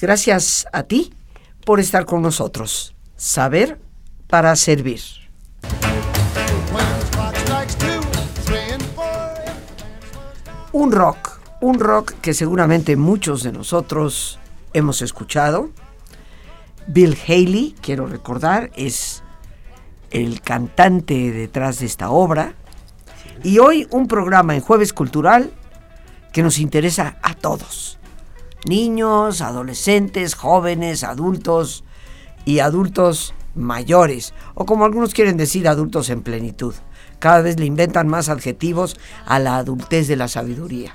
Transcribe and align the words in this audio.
Gracias 0.00 0.68
a 0.72 0.84
ti 0.84 1.12
por 1.64 1.80
estar 1.80 2.06
con 2.06 2.22
nosotros. 2.22 2.94
Saber 3.16 3.80
para 4.28 4.54
servir. 4.54 5.00
Un 10.70 10.92
rock, 10.92 11.40
un 11.60 11.80
rock 11.80 12.12
que 12.20 12.32
seguramente 12.32 12.94
muchos 12.94 13.42
de 13.42 13.50
nosotros 13.50 14.38
hemos 14.72 15.02
escuchado. 15.02 15.70
Bill 16.86 17.18
Haley, 17.26 17.74
quiero 17.80 18.06
recordar, 18.06 18.70
es 18.76 19.24
el 20.10 20.40
cantante 20.42 21.32
detrás 21.32 21.80
de 21.80 21.86
esta 21.86 22.10
obra. 22.10 22.54
Y 23.42 23.58
hoy 23.58 23.88
un 23.90 24.06
programa 24.06 24.54
en 24.54 24.60
Jueves 24.60 24.92
Cultural 24.92 25.50
que 26.32 26.44
nos 26.44 26.60
interesa 26.60 27.18
a 27.20 27.34
todos. 27.34 27.98
Niños, 28.66 29.40
adolescentes, 29.40 30.34
jóvenes, 30.34 31.04
adultos 31.04 31.84
y 32.44 32.58
adultos 32.58 33.34
mayores, 33.54 34.34
o 34.54 34.64
como 34.64 34.84
algunos 34.84 35.14
quieren 35.14 35.36
decir, 35.36 35.68
adultos 35.68 36.10
en 36.10 36.22
plenitud. 36.22 36.74
Cada 37.18 37.40
vez 37.40 37.58
le 37.58 37.66
inventan 37.66 38.08
más 38.08 38.28
adjetivos 38.28 38.98
a 39.26 39.38
la 39.38 39.56
adultez 39.56 40.08
de 40.08 40.16
la 40.16 40.28
sabiduría. 40.28 40.94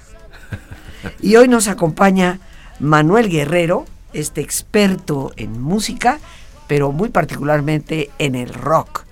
Y 1.21 1.35
hoy 1.35 1.47
nos 1.47 1.67
acompaña 1.67 2.39
Manuel 2.79 3.29
Guerrero, 3.29 3.85
este 4.13 4.41
experto 4.41 5.31
en 5.35 5.61
música, 5.61 6.19
pero 6.67 6.91
muy 6.91 7.09
particularmente 7.09 8.09
en 8.19 8.35
el 8.35 8.53
rock. 8.53 9.03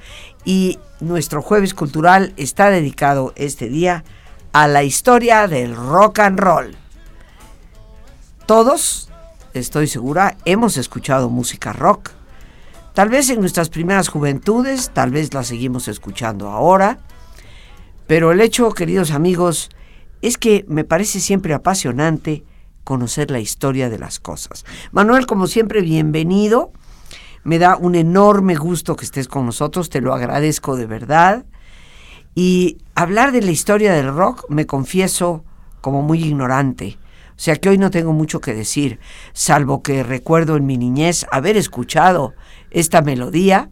Y 0.46 0.80
nuestro 1.00 1.42
jueves 1.42 1.74
cultural 1.74 2.34
está 2.38 2.70
dedicado 2.70 3.34
este 3.36 3.68
día 3.68 4.04
a 4.54 4.68
la 4.68 4.84
historia 4.84 5.48
del 5.48 5.76
rock 5.76 6.20
and 6.20 6.40
roll. 6.40 6.81
Todos, 8.52 9.08
estoy 9.54 9.88
segura, 9.88 10.36
hemos 10.44 10.76
escuchado 10.76 11.30
música 11.30 11.72
rock 11.72 12.10
Tal 12.94 13.08
vez 13.08 13.30
en 13.30 13.40
nuestras 13.40 13.70
primeras 13.70 14.10
juventudes, 14.10 14.90
tal 14.94 15.10
vez 15.10 15.34
la 15.34 15.46
seguimos 15.46 15.88
escuchando 15.88 16.50
ahora, 16.50 17.00
pero 18.08 18.34
el 18.34 18.42
hecho, 18.42 18.70
queridos 18.74 19.12
amigos, 19.12 19.70
es 20.22 20.38
que 20.38 20.66
me 20.68 20.84
parece 20.84 21.22
siempre 21.22 21.54
apasionante 21.54 22.44
conocer 22.84 23.32
la 23.32 23.40
historia 23.40 23.90
de 23.90 24.00
las 24.00 24.20
cosas. 24.20 24.66
Manuel, 24.92 25.28
como 25.28 25.48
siempre, 25.48 25.80
bienvenido. 25.80 26.74
Me 27.46 27.58
da 27.58 27.78
un 27.78 27.96
enorme 27.96 28.56
gusto 28.56 28.98
que 28.98 29.06
estés 29.06 29.30
con 29.30 29.46
nosotros, 29.46 29.90
te 29.90 30.02
lo 30.02 30.14
agradezco 30.14 30.76
de 30.76 30.88
verdad. 30.88 31.46
Y 32.36 32.80
hablar 32.96 33.32
de 33.32 33.44
la 33.44 33.52
historia 33.52 33.94
del 33.94 34.14
rock, 34.14 34.44
me 34.50 34.66
confieso 34.66 35.46
como 35.80 36.02
muy 36.02 36.22
ignorante. 36.22 37.00
O 37.32 37.40
sea 37.44 37.56
que 37.56 37.70
hoy 37.70 37.78
no 37.78 37.92
tengo 37.92 38.14
mucho 38.14 38.40
que 38.42 38.54
decir, 38.54 39.00
salvo 39.34 39.82
que 39.82 40.04
recuerdo 40.04 40.56
en 40.56 40.66
mi 40.66 40.78
niñez 40.78 41.26
haber 41.32 41.58
escuchado 41.58 42.34
esta 42.70 43.02
melodía 43.02 43.70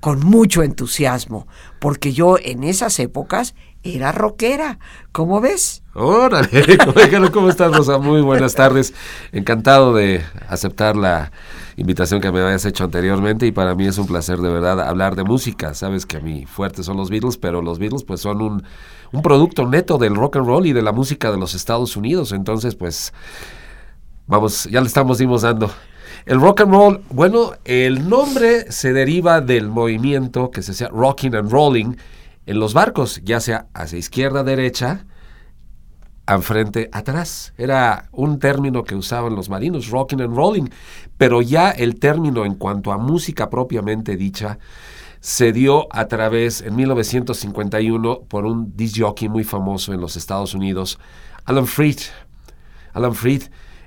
con 0.00 0.18
mucho 0.18 0.64
entusiasmo, 0.64 1.46
porque 1.78 2.12
yo 2.12 2.36
en 2.42 2.64
esas 2.64 2.98
épocas 2.98 3.54
era 3.84 4.10
rockera, 4.10 4.78
¿cómo 5.12 5.40
ves? 5.40 5.82
Órale, 5.94 6.78
¿cómo 7.32 7.48
estás 7.48 7.76
Rosa? 7.76 7.98
Muy 7.98 8.20
buenas 8.20 8.54
tardes, 8.54 8.94
encantado 9.30 9.94
de 9.94 10.24
aceptar 10.48 10.96
la 10.96 11.30
invitación 11.76 12.20
que 12.20 12.32
me 12.32 12.40
habías 12.40 12.64
hecho 12.64 12.84
anteriormente 12.84 13.46
y 13.46 13.52
para 13.52 13.74
mí 13.74 13.86
es 13.86 13.98
un 13.98 14.06
placer 14.06 14.38
de 14.38 14.50
verdad 14.50 14.80
hablar 14.80 15.14
de 15.16 15.24
música, 15.24 15.74
sabes 15.74 16.06
que 16.06 16.16
a 16.16 16.20
mí 16.20 16.46
fuerte 16.46 16.82
son 16.82 16.96
los 16.96 17.10
Beatles, 17.10 17.38
pero 17.38 17.62
los 17.62 17.78
Beatles 17.78 18.04
pues 18.04 18.20
son 18.20 18.42
un, 18.42 18.64
un 19.12 19.22
producto 19.22 19.66
neto 19.66 19.98
del 19.98 20.14
rock 20.14 20.36
and 20.36 20.46
roll 20.46 20.66
y 20.66 20.72
de 20.72 20.82
la 20.82 20.92
música 20.92 21.30
de 21.30 21.36
los 21.36 21.54
Estados 21.54 21.96
Unidos, 21.96 22.32
entonces 22.32 22.74
pues 22.74 23.12
vamos, 24.26 24.64
ya 24.64 24.80
le 24.80 24.86
estamos 24.86 25.18
dimos 25.18 25.42
dando. 25.42 25.70
El 26.24 26.40
rock 26.40 26.62
and 26.62 26.72
roll, 26.72 27.02
bueno, 27.10 27.52
el 27.64 28.08
nombre 28.08 28.70
se 28.70 28.92
deriva 28.92 29.40
del 29.40 29.68
movimiento 29.68 30.50
que 30.50 30.62
se 30.62 30.72
hacía 30.72 30.88
rocking 30.88 31.34
and 31.34 31.50
rolling 31.50 31.96
en 32.46 32.58
los 32.58 32.74
barcos, 32.74 33.20
ya 33.24 33.40
sea 33.40 33.66
hacia 33.74 33.98
izquierda, 33.98 34.44
derecha, 34.44 35.04
enfrente, 36.26 36.88
atrás. 36.92 37.52
Era 37.56 38.08
un 38.12 38.38
término 38.38 38.84
que 38.84 38.94
usaban 38.94 39.34
los 39.34 39.48
marinos, 39.48 39.90
rocking 39.90 40.20
and 40.20 40.36
rolling, 40.36 40.68
pero 41.18 41.42
ya 41.42 41.70
el 41.70 41.98
término 41.98 42.44
en 42.44 42.54
cuanto 42.54 42.92
a 42.92 42.98
música 42.98 43.50
propiamente 43.50 44.16
dicha 44.16 44.58
se 45.22 45.52
dio 45.52 45.86
a 45.94 46.08
través 46.08 46.62
en 46.62 46.74
1951 46.74 48.22
por 48.28 48.44
un 48.44 48.76
disc 48.76 48.96
jockey 48.98 49.28
muy 49.28 49.44
famoso 49.44 49.94
en 49.94 50.00
los 50.00 50.16
Estados 50.16 50.52
Unidos, 50.52 50.98
Alan 51.44 51.68
Freed. 51.68 51.98
Alan 52.92 53.14
Freed, 53.14 53.44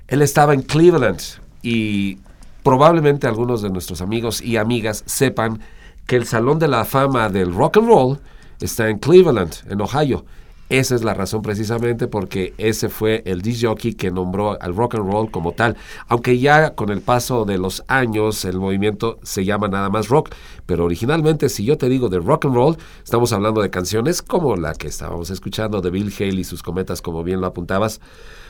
él 0.08 0.22
estaba 0.22 0.54
en 0.54 0.62
Cleveland 0.62 1.20
y 1.62 2.16
probablemente 2.62 3.26
algunos 3.26 3.60
de 3.60 3.68
nuestros 3.68 4.00
amigos 4.00 4.40
y 4.40 4.56
amigas 4.56 5.02
sepan 5.04 5.60
que 6.06 6.16
el 6.16 6.24
Salón 6.24 6.58
de 6.58 6.68
la 6.68 6.86
Fama 6.86 7.28
del 7.28 7.52
Rock 7.52 7.76
and 7.76 7.88
Roll 7.88 8.18
está 8.58 8.88
en 8.88 8.98
Cleveland, 8.98 9.56
en 9.68 9.78
Ohio. 9.82 10.24
Esa 10.68 10.96
es 10.96 11.04
la 11.04 11.14
razón 11.14 11.42
precisamente 11.42 12.08
porque 12.08 12.52
ese 12.58 12.88
fue 12.88 13.22
el 13.24 13.40
disc 13.40 13.66
que 13.96 14.10
nombró 14.10 14.60
al 14.60 14.74
rock 14.74 14.96
and 14.96 15.10
roll 15.10 15.30
como 15.30 15.52
tal. 15.52 15.76
Aunque 16.08 16.40
ya 16.40 16.74
con 16.74 16.90
el 16.90 17.00
paso 17.00 17.44
de 17.44 17.56
los 17.56 17.84
años 17.86 18.44
el 18.44 18.58
movimiento 18.58 19.18
se 19.22 19.44
llama 19.44 19.68
nada 19.68 19.90
más 19.90 20.08
rock, 20.08 20.30
pero 20.66 20.84
originalmente 20.84 21.48
si 21.48 21.64
yo 21.64 21.78
te 21.78 21.88
digo 21.88 22.08
de 22.08 22.18
rock 22.18 22.46
and 22.46 22.54
roll, 22.54 22.76
estamos 23.04 23.32
hablando 23.32 23.62
de 23.62 23.70
canciones 23.70 24.22
como 24.22 24.56
la 24.56 24.72
que 24.74 24.88
estábamos 24.88 25.30
escuchando 25.30 25.80
de 25.80 25.90
Bill 25.90 26.12
Haley 26.12 26.40
y 26.40 26.44
sus 26.44 26.64
cometas, 26.64 27.00
como 27.00 27.22
bien 27.22 27.40
lo 27.40 27.46
apuntabas, 27.46 28.00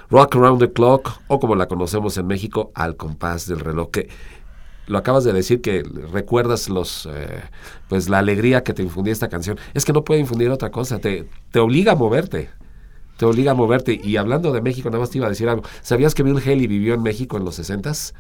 Rock 0.09 0.37
Around 0.37 0.61
the 0.61 0.73
Clock 0.73 1.21
o 1.27 1.41
como 1.41 1.57
la 1.57 1.67
conocemos 1.67 2.17
en 2.17 2.27
México, 2.27 2.71
Al 2.75 2.97
compás 2.97 3.47
del 3.47 3.61
reloj, 3.61 3.89
lo 4.87 4.99
acabas 4.99 5.25
de 5.25 5.33
decir 5.33 5.61
que 5.61 5.83
recuerdas 6.13 6.69
los 6.69 7.09
eh, 7.13 7.43
pues 7.89 8.09
la 8.09 8.19
alegría 8.19 8.63
que 8.63 8.73
te 8.73 8.83
infundía 8.83 9.13
esta 9.13 9.29
canción. 9.29 9.59
Es 9.75 9.85
que 9.85 9.93
no 9.93 10.05
puede 10.05 10.21
infundir 10.21 10.51
otra 10.51 10.71
cosa, 10.71 10.99
te, 10.99 11.29
te 11.51 11.59
obliga 11.59 11.93
a 11.93 11.97
moverte. 11.97 12.51
Te 13.17 13.25
obliga 13.25 13.53
a 13.53 13.55
moverte. 13.55 13.99
Y 14.03 14.17
hablando 14.17 14.53
de 14.53 14.61
México, 14.61 14.91
nada 14.91 15.01
más 15.01 15.11
te 15.11 15.19
iba 15.19 15.27
a 15.27 15.31
decir 15.31 15.49
algo. 15.49 15.63
¿Sabías 15.81 16.15
que 16.15 16.23
Bill 16.23 16.37
Haley 16.37 16.67
vivió 16.67 16.95
en 16.95 17.03
México 17.03 17.37
en 17.39 17.45
los 17.45 17.59
60s? 17.59 18.13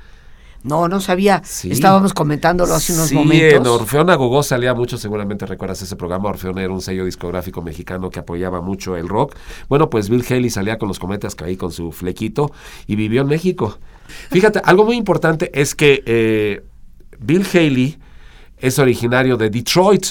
No, 0.62 0.88
no 0.88 1.00
sabía. 1.00 1.42
Estábamos 1.64 2.12
comentándolo 2.12 2.74
hace 2.74 2.92
unos 2.92 3.12
momentos. 3.12 3.50
Sí, 3.50 3.54
en 3.54 3.66
Orfeón 3.66 4.10
Agogó 4.10 4.42
salía 4.42 4.74
mucho, 4.74 4.98
seguramente 4.98 5.46
recuerdas 5.46 5.80
ese 5.82 5.94
programa. 5.96 6.30
Orfeón 6.30 6.58
era 6.58 6.72
un 6.72 6.80
sello 6.80 7.04
discográfico 7.04 7.62
mexicano 7.62 8.10
que 8.10 8.18
apoyaba 8.18 8.60
mucho 8.60 8.96
el 8.96 9.08
rock. 9.08 9.36
Bueno, 9.68 9.90
pues 9.90 10.08
Bill 10.08 10.24
Haley 10.28 10.50
salía 10.50 10.78
con 10.78 10.88
los 10.88 10.98
cometas 10.98 11.36
ahí 11.44 11.56
con 11.56 11.70
su 11.70 11.92
flequito 11.92 12.50
y 12.86 12.96
vivió 12.96 13.22
en 13.22 13.28
México. 13.28 13.78
Fíjate, 14.30 14.60
algo 14.64 14.84
muy 14.84 14.96
importante 14.96 15.50
es 15.58 15.74
que 15.74 16.02
eh, 16.06 16.62
Bill 17.18 17.46
Haley 17.52 17.98
es 18.58 18.78
originario 18.78 19.36
de 19.36 19.50
Detroit 19.50 20.06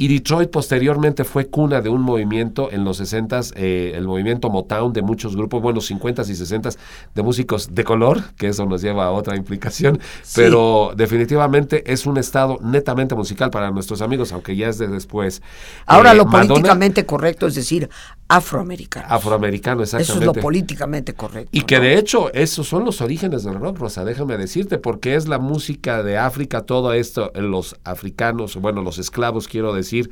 y 0.00 0.08
Detroit 0.08 0.50
posteriormente 0.50 1.24
fue 1.24 1.48
cuna 1.48 1.82
de 1.82 1.90
un 1.90 2.00
movimiento 2.00 2.70
en 2.72 2.84
los 2.84 2.96
60 2.96 3.40
eh, 3.54 3.92
el 3.94 4.06
movimiento 4.06 4.48
Motown 4.48 4.94
de 4.94 5.02
muchos 5.02 5.36
grupos, 5.36 5.60
bueno, 5.60 5.82
50 5.82 6.22
y 6.22 6.34
60 6.34 6.70
de 7.14 7.22
músicos 7.22 7.74
de 7.74 7.84
color, 7.84 8.32
que 8.38 8.48
eso 8.48 8.64
nos 8.64 8.80
lleva 8.80 9.04
a 9.04 9.10
otra 9.10 9.36
implicación, 9.36 10.00
pero 10.34 10.94
definitivamente 10.96 11.92
es 11.92 12.06
un 12.06 12.16
estado 12.16 12.58
netamente 12.62 13.14
musical 13.14 13.50
para 13.50 13.70
nuestros 13.70 14.00
amigos, 14.00 14.32
aunque 14.32 14.56
ya 14.56 14.68
es 14.70 14.78
de 14.78 14.88
después. 14.88 15.42
Ahora 15.84 16.12
eh, 16.12 16.14
lo 16.14 16.26
políticamente 16.26 17.04
correcto 17.04 17.46
es 17.46 17.54
decir 17.54 17.90
afroamericano. 18.30 19.06
Afroamericano, 19.08 19.82
exactamente. 19.82 20.24
Eso 20.24 20.30
es 20.30 20.36
lo 20.36 20.40
políticamente 20.40 21.14
correcto. 21.14 21.50
Y 21.52 21.62
que 21.62 21.80
de 21.80 21.98
hecho 21.98 22.32
esos 22.32 22.68
son 22.68 22.84
los 22.84 23.00
orígenes 23.00 23.42
del 23.42 23.54
rock, 23.54 23.78
Rosa, 23.78 24.04
déjame 24.04 24.38
decirte, 24.38 24.78
porque 24.78 25.16
es 25.16 25.26
la 25.26 25.38
música 25.38 26.02
de 26.02 26.16
África, 26.16 26.62
todo 26.62 26.92
esto, 26.92 27.32
los 27.34 27.76
africanos, 27.84 28.56
bueno, 28.56 28.82
los 28.82 28.98
esclavos 28.98 29.48
quiero 29.48 29.74
decir, 29.74 30.10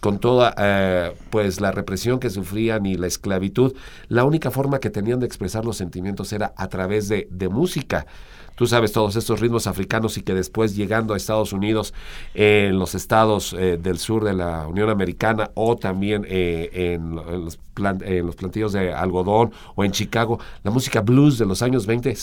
con 0.00 0.18
toda 0.18 0.54
eh, 0.58 1.12
pues 1.30 1.60
la 1.60 1.70
represión 1.70 2.20
que 2.20 2.30
sufrían 2.30 2.86
y 2.86 2.96
la 2.96 3.06
esclavitud, 3.06 3.74
la 4.08 4.24
única 4.24 4.50
forma 4.50 4.78
que 4.78 4.90
tenían 4.90 5.20
de 5.20 5.26
expresar 5.26 5.64
los 5.64 5.76
sentimientos 5.76 6.32
era 6.32 6.54
a 6.56 6.68
través 6.68 7.08
de, 7.08 7.28
de 7.30 7.48
música 7.48 8.06
tú 8.58 8.66
sabes, 8.66 8.90
todos 8.90 9.14
estos 9.14 9.38
ritmos 9.38 9.68
africanos 9.68 10.18
y 10.18 10.22
que 10.22 10.34
después 10.34 10.74
llegando 10.74 11.14
a 11.14 11.16
Estados 11.16 11.52
Unidos, 11.52 11.94
en 12.34 12.76
los 12.76 12.96
estados 12.96 13.54
eh, 13.56 13.78
del 13.80 13.98
sur 13.98 14.24
de 14.24 14.34
la 14.34 14.66
Unión 14.66 14.90
Americana 14.90 15.52
o 15.54 15.76
también 15.76 16.26
eh, 16.28 16.68
en, 16.72 17.14
los 17.14 17.60
en, 18.04 18.26
los 18.26 18.34
plantillos 18.34 18.72
de 18.72 18.92
algodón 18.92 19.52
o 19.76 19.84
en 19.84 19.92
Chicago, 19.92 20.40
la 20.64 20.72
música 20.72 21.00
blues 21.00 21.38
de 21.38 21.46
los 21.46 21.62
años 21.62 21.86
20 21.86 22.16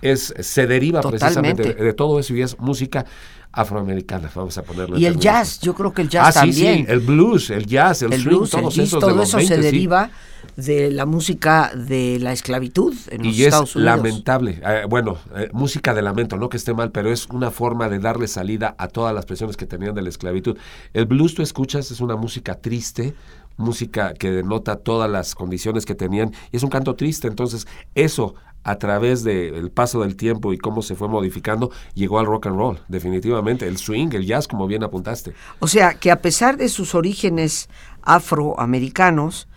es, 0.00 0.34
se 0.40 0.66
deriva 0.66 1.02
precisamente 1.02 1.74
de, 1.74 1.92
todo 1.92 2.18
eso 2.18 2.34
y 2.34 2.40
es 2.40 2.58
música 2.58 3.04
afroamericana, 3.52 4.30
vamos 4.34 4.56
a 4.56 4.62
ponerlo. 4.62 4.96
Y 4.96 5.04
el 5.04 5.18
jazz, 5.18 5.60
yo 5.60 5.74
creo 5.74 5.92
que 5.92 6.00
el 6.00 6.08
jazz 6.08 6.32
también. 6.32 6.72
Ah, 6.72 6.76
sí, 6.78 6.84
sí, 6.86 6.90
el 6.90 7.00
blues, 7.00 7.50
el 7.50 7.66
jazz, 7.66 8.00
el, 8.00 8.14
swing, 8.14 8.24
blues, 8.24 8.50
todos 8.50 8.78
esos 8.78 8.98
todo 8.98 9.22
eso 9.22 9.38
se 9.40 9.58
deriva 9.58 10.10
de 10.56 10.90
la 10.90 11.06
música 11.06 11.72
de 11.74 12.18
la 12.20 12.32
esclavitud 12.32 12.94
en 13.08 13.24
los 13.24 13.38
Estados 13.38 13.76
Unidos. 13.76 13.96
lamentable. 13.96 14.60
Eh, 14.64 14.84
bueno, 14.88 15.18
eh, 15.36 15.48
música 15.52 15.94
de 15.94 16.02
lamento, 16.02 16.36
no 16.36 16.48
que 16.48 16.56
esté 16.56 16.74
mal, 16.74 16.90
pero 16.90 17.10
es 17.10 17.26
una 17.26 17.50
forma 17.50 17.88
de 17.88 17.98
darle 17.98 18.28
salida 18.28 18.74
a 18.78 18.88
todas 18.88 19.14
las 19.14 19.26
presiones 19.26 19.56
que 19.56 19.66
tenían 19.66 19.94
de 19.94 20.02
la 20.02 20.08
esclavitud. 20.08 20.56
El 20.92 21.06
blues, 21.06 21.34
tú 21.34 21.42
escuchas, 21.42 21.90
es 21.90 22.00
una 22.00 22.16
música 22.16 22.54
triste, 22.54 23.14
música 23.56 24.14
que 24.14 24.30
denota 24.30 24.76
todas 24.76 25.10
las 25.10 25.34
condiciones 25.34 25.86
que 25.86 25.94
tenían 25.94 26.32
y 26.50 26.56
es 26.56 26.62
un 26.62 26.70
canto 26.70 26.94
triste. 26.94 27.28
Entonces, 27.28 27.66
eso 27.94 28.34
a 28.64 28.76
través 28.76 29.24
del 29.24 29.70
paso 29.70 30.02
del 30.02 30.16
tiempo 30.16 30.52
y 30.52 30.58
cómo 30.58 30.82
se 30.82 30.94
fue 30.94 31.08
modificando, 31.08 31.70
llegó 31.94 32.18
al 32.18 32.26
rock 32.26 32.46
and 32.46 32.56
roll, 32.56 32.78
definitivamente, 32.88 33.66
el 33.66 33.76
swing, 33.76 34.10
el 34.12 34.24
jazz, 34.24 34.46
como 34.46 34.66
bien 34.66 34.84
apuntaste. 34.84 35.32
O 35.58 35.66
sea, 35.66 35.94
que 35.94 36.10
a 36.10 36.22
pesar 36.22 36.56
de 36.56 36.68
sus 36.68 36.94
orígenes 36.94 37.68
afroamericanos, 38.02 39.48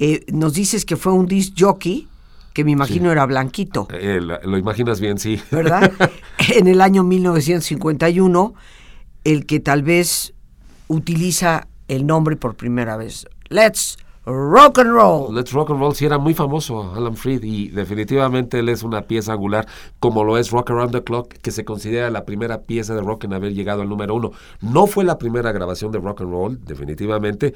eh, 0.00 0.24
nos 0.32 0.54
dices 0.54 0.86
que 0.86 0.96
fue 0.96 1.12
un 1.12 1.26
disc 1.26 1.52
jockey, 1.58 2.08
que 2.54 2.64
me 2.64 2.70
imagino 2.70 3.12
era 3.12 3.26
blanquito. 3.26 3.86
Eh, 3.92 4.18
lo, 4.20 4.56
imaginas 4.56 4.98
bien, 4.98 5.18
sí. 5.18 5.38
¿Verdad? 5.50 5.92
en 6.56 6.68
el 6.68 6.80
año 6.80 7.04
1951, 7.04 8.54
el 9.24 9.44
que 9.44 9.60
tal 9.60 9.82
vez 9.82 10.32
utiliza 10.88 11.68
el 11.86 12.06
nombre 12.06 12.36
por 12.36 12.56
primera 12.56 12.96
vez. 12.96 13.26
Let's 13.50 13.98
rock 14.24 14.78
and 14.78 14.90
roll. 14.90 15.34
Let's 15.34 15.52
rock 15.52 15.70
and 15.70 15.80
roll 15.80 15.94
sí 15.94 16.06
era 16.06 16.16
muy 16.16 16.32
famoso 16.32 16.94
Alan 16.94 17.16
Freed 17.16 17.42
y 17.42 17.68
definitivamente 17.68 18.60
él 18.60 18.70
es 18.70 18.82
una 18.82 19.02
pieza 19.02 19.34
angular 19.34 19.66
como 19.98 20.24
lo 20.24 20.38
es 20.38 20.50
Rock 20.50 20.70
Around 20.70 20.92
the 20.92 21.04
Clock 21.04 21.34
que 21.34 21.50
se 21.50 21.66
considera 21.66 22.08
la 22.10 22.24
primera 22.24 22.62
pieza 22.62 22.94
de 22.94 23.02
rock 23.02 23.24
en 23.24 23.34
haber 23.34 23.52
llegado 23.52 23.82
al 23.82 23.88
número 23.90 24.14
uno. 24.14 24.32
No 24.62 24.86
fue 24.86 25.04
la 25.04 25.18
primera 25.18 25.52
grabación 25.52 25.92
de 25.92 25.98
rock 25.98 26.22
and 26.22 26.30
roll 26.30 26.60
definitivamente, 26.64 27.54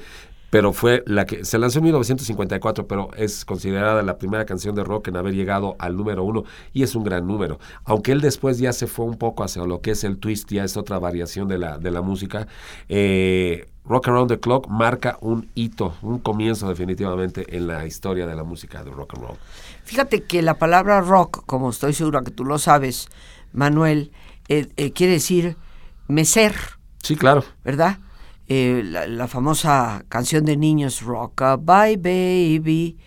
pero 0.49 0.73
fue 0.73 1.03
la 1.05 1.25
que 1.25 1.43
se 1.43 1.57
lanzó 1.57 1.79
en 1.79 1.85
1954, 1.85 2.87
pero 2.87 3.09
es 3.15 3.45
considerada 3.45 4.01
la 4.03 4.17
primera 4.17 4.45
canción 4.45 4.75
de 4.75 4.83
rock 4.83 5.09
en 5.09 5.17
haber 5.17 5.33
llegado 5.33 5.75
al 5.79 5.97
número 5.97 6.23
uno 6.23 6.43
y 6.73 6.83
es 6.83 6.95
un 6.95 7.03
gran 7.03 7.27
número. 7.27 7.59
Aunque 7.83 8.11
él 8.11 8.21
después 8.21 8.57
ya 8.57 8.73
se 8.73 8.87
fue 8.87 9.05
un 9.05 9.17
poco 9.17 9.43
hacia 9.43 9.63
lo 9.65 9.81
que 9.81 9.91
es 9.91 10.03
el 10.03 10.17
twist, 10.17 10.51
ya 10.51 10.63
es 10.63 10.77
otra 10.77 10.99
variación 10.99 11.47
de 11.47 11.57
la, 11.57 11.77
de 11.77 11.91
la 11.91 12.01
música. 12.01 12.47
Eh, 12.89 13.67
rock 13.85 14.07
Around 14.07 14.29
the 14.29 14.39
Clock 14.39 14.67
marca 14.67 15.17
un 15.21 15.49
hito, 15.55 15.95
un 16.01 16.19
comienzo 16.19 16.69
definitivamente 16.69 17.55
en 17.55 17.67
la 17.67 17.85
historia 17.85 18.25
de 18.25 18.35
la 18.35 18.43
música 18.43 18.83
de 18.83 18.91
rock 18.91 19.15
and 19.15 19.23
roll. 19.23 19.37
Fíjate 19.83 20.23
que 20.23 20.41
la 20.41 20.55
palabra 20.55 21.01
rock, 21.01 21.43
como 21.45 21.69
estoy 21.69 21.93
segura 21.93 22.21
que 22.21 22.31
tú 22.31 22.45
lo 22.45 22.57
sabes, 22.57 23.07
Manuel, 23.53 24.11
eh, 24.47 24.67
eh, 24.77 24.91
quiere 24.91 25.13
decir 25.13 25.57
mecer. 26.07 26.55
Sí, 27.03 27.15
claro. 27.15 27.43
¿Verdad? 27.63 27.99
Eh, 28.47 28.83
la, 28.85 29.27
famosa 29.27 30.05
canción 30.07 30.45
de 30.45 30.55
niños 30.55 31.01
Rockabye 31.01 31.97
Baby, 31.97 32.97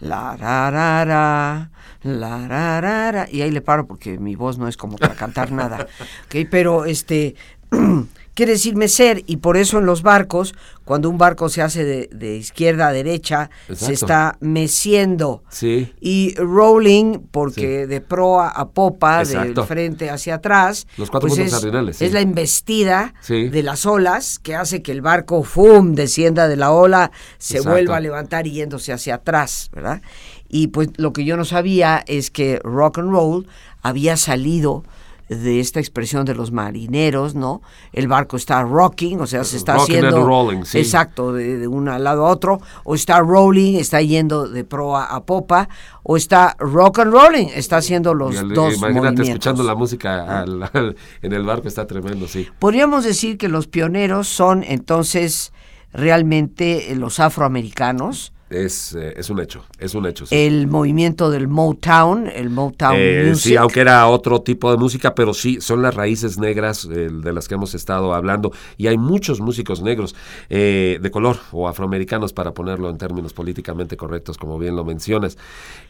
la 0.00 0.36
ra, 0.36 1.70
la 2.02 3.28
y 3.32 3.40
ahí 3.40 3.50
le 3.50 3.62
paro 3.62 3.86
porque 3.86 4.18
mi 4.18 4.34
voz 4.34 4.58
no 4.58 4.68
es 4.68 4.76
como 4.76 4.98
para 4.98 5.14
cantar 5.14 5.50
nada, 5.50 5.86
¿okay? 6.26 6.44
pero 6.44 6.84
este 6.84 7.36
quiere 8.36 8.52
decir 8.52 8.76
mecer 8.76 9.24
y 9.26 9.38
por 9.38 9.56
eso 9.56 9.78
en 9.78 9.86
los 9.86 10.02
barcos, 10.02 10.54
cuando 10.84 11.08
un 11.08 11.16
barco 11.16 11.48
se 11.48 11.62
hace 11.62 12.06
de, 12.06 12.36
izquierda 12.36 12.88
a 12.88 12.92
derecha, 12.92 13.48
se 13.74 13.94
está 13.94 14.36
meciendo. 14.40 15.42
Sí. 15.48 15.90
Y 16.02 16.34
rolling, 16.36 17.20
porque 17.30 17.86
de 17.86 18.02
proa 18.02 18.50
a 18.50 18.68
popa, 18.68 19.24
de 19.24 19.54
frente 19.66 20.10
hacia 20.10 20.34
atrás, 20.34 20.86
los 20.98 21.10
cuatro 21.10 21.30
pues 21.30 21.40
es, 21.40 22.02
es, 22.02 22.12
la 22.12 22.20
embestida 22.20 23.14
de 23.26 23.62
las 23.62 23.86
olas 23.86 24.38
que 24.38 24.54
hace 24.54 24.82
que 24.82 24.92
el 24.92 25.00
barco, 25.00 25.42
¡fum!, 25.42 25.94
descienda 25.94 26.46
de 26.46 26.56
la 26.56 26.72
ola, 26.72 27.10
se 27.38 27.60
vuelva 27.60 27.96
a 27.96 28.00
levantar 28.00 28.46
y 28.46 28.52
yéndose 28.52 28.92
hacia 28.92 29.14
atrás, 29.16 29.70
¿verdad? 29.72 30.02
Y 30.48 30.68
pues 30.68 30.90
lo 30.98 31.14
que 31.14 31.24
yo 31.24 31.38
no 31.38 31.46
sabía 31.46 32.04
es 32.06 32.30
que 32.30 32.60
rock 32.62 32.98
and 32.98 33.10
roll 33.10 33.46
había 33.82 34.18
salido 34.18 34.84
de 35.28 35.60
esta 35.60 35.80
expresión 35.80 36.24
de 36.24 36.34
los 36.34 36.52
marineros, 36.52 37.34
¿no? 37.34 37.60
El 37.92 38.06
barco 38.06 38.36
está 38.36 38.62
rocking, 38.62 39.20
o 39.20 39.26
sea, 39.26 39.44
se 39.44 39.56
está 39.56 39.74
haciendo... 39.74 40.24
rolling, 40.24 40.62
sí. 40.64 40.78
Exacto, 40.78 41.32
de, 41.32 41.66
un 41.66 41.86
lado 41.86 42.26
a 42.26 42.30
otro, 42.30 42.60
o 42.84 42.94
está 42.94 43.18
rolling, 43.20 43.76
está 43.76 44.00
yendo 44.00 44.48
de 44.48 44.64
proa 44.64 45.06
a 45.06 45.24
popa, 45.24 45.68
o 46.02 46.16
está 46.16 46.54
rock 46.58 47.00
and 47.00 47.12
rolling, 47.12 47.46
está 47.54 47.78
haciendo 47.78 48.14
los 48.14 48.36
dos 48.54 48.76
Imagínate 48.76 49.22
escuchando 49.22 49.62
la 49.64 49.74
música 49.74 50.44
en 51.22 51.32
el 51.32 51.42
barco, 51.44 51.66
está 51.66 51.86
tremendo, 51.86 52.28
sí. 52.28 52.46
Podríamos 52.58 53.04
decir 53.04 53.36
que 53.36 53.48
los 53.48 53.66
pioneros 53.66 54.28
son 54.28 54.62
entonces 54.62 55.52
realmente 55.92 56.94
los 56.94 57.18
afroamericanos, 57.18 58.32
es, 58.48 58.94
eh, 58.94 59.14
es 59.16 59.28
un 59.28 59.40
hecho, 59.40 59.64
es 59.78 59.94
un 59.94 60.06
hecho. 60.06 60.24
El 60.30 60.68
movimiento 60.68 61.30
del 61.30 61.48
Motown, 61.48 62.28
el 62.28 62.50
Motown 62.50 62.96
eh, 62.96 63.24
Music. 63.28 63.42
Sí, 63.42 63.56
aunque 63.56 63.80
era 63.80 64.06
otro 64.06 64.40
tipo 64.40 64.70
de 64.70 64.76
música, 64.76 65.14
pero 65.14 65.34
sí, 65.34 65.60
son 65.60 65.82
las 65.82 65.94
raíces 65.94 66.38
negras 66.38 66.84
eh, 66.84 67.08
de 67.10 67.32
las 67.32 67.48
que 67.48 67.54
hemos 67.54 67.74
estado 67.74 68.14
hablando. 68.14 68.52
Y 68.76 68.86
hay 68.86 68.98
muchos 68.98 69.40
músicos 69.40 69.82
negros 69.82 70.14
de 70.48 71.10
color 71.12 71.38
o 71.52 71.68
afroamericanos, 71.68 72.32
para 72.32 72.52
ponerlo 72.52 72.88
en 72.90 72.98
términos 72.98 73.32
políticamente 73.32 73.96
correctos, 73.96 74.38
como 74.38 74.58
bien 74.58 74.76
lo 74.76 74.84
mencionas. 74.84 75.36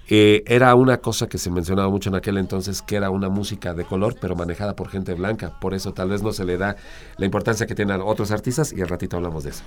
era 0.08 0.74
una 0.74 0.98
cosa 0.98 1.28
que 1.28 1.38
se 1.38 1.50
mencionaba 1.50 1.88
mucho 1.90 2.08
en 2.08 2.16
aquel 2.16 2.38
entonces, 2.38 2.82
que 2.82 2.96
era 2.96 3.10
una 3.10 3.28
música 3.28 3.74
de 3.74 3.84
color, 3.84 4.16
pero 4.20 4.34
manejada 4.34 4.74
por 4.74 4.88
gente 4.88 5.14
blanca. 5.14 5.58
Por 5.60 5.74
eso 5.74 5.92
tal 5.92 6.10
vez 6.10 6.22
no 6.22 6.32
se 6.32 6.44
le 6.44 6.56
da 6.56 6.76
la 7.18 7.26
importancia 7.26 7.66
que 7.66 7.74
tienen 7.74 8.00
otros 8.02 8.30
artistas 8.30 8.72
y 8.72 8.80
al 8.80 8.88
ratito 8.88 9.16
hablamos 9.16 9.44
de 9.44 9.50
eso. 9.50 9.64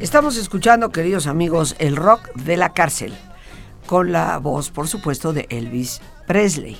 Estamos 0.00 0.38
escuchando, 0.38 0.90
queridos 0.92 1.26
amigos, 1.26 1.76
el 1.78 1.96
rock 1.96 2.32
de 2.34 2.56
la 2.56 2.72
cárcel, 2.72 3.12
con 3.86 4.12
la 4.12 4.38
voz, 4.38 4.70
por 4.70 4.88
supuesto, 4.88 5.34
de 5.34 5.46
Elvis 5.50 6.00
Presley. 6.26 6.78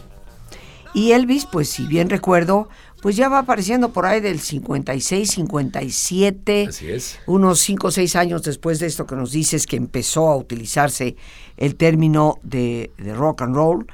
Y 0.94 1.12
Elvis, 1.12 1.44
pues 1.44 1.68
si 1.68 1.86
bien 1.86 2.08
recuerdo, 2.08 2.70
pues 3.02 3.16
ya 3.16 3.28
va 3.28 3.40
apareciendo 3.40 3.92
por 3.92 4.06
ahí 4.06 4.20
del 4.20 4.40
56, 4.40 5.30
57. 5.32 6.66
Así 6.70 6.90
es. 6.90 7.18
Unos 7.26 7.60
5 7.60 7.88
o 7.88 7.90
6 7.90 8.16
años 8.16 8.42
después 8.42 8.78
de 8.78 8.86
esto 8.86 9.06
que 9.06 9.16
nos 9.16 9.32
dices 9.32 9.66
que 9.66 9.76
empezó 9.76 10.30
a 10.30 10.36
utilizarse 10.36 11.16
el 11.58 11.76
término 11.76 12.38
de, 12.42 12.90
de 12.96 13.12
rock 13.12 13.42
and 13.42 13.54
roll 13.54 13.86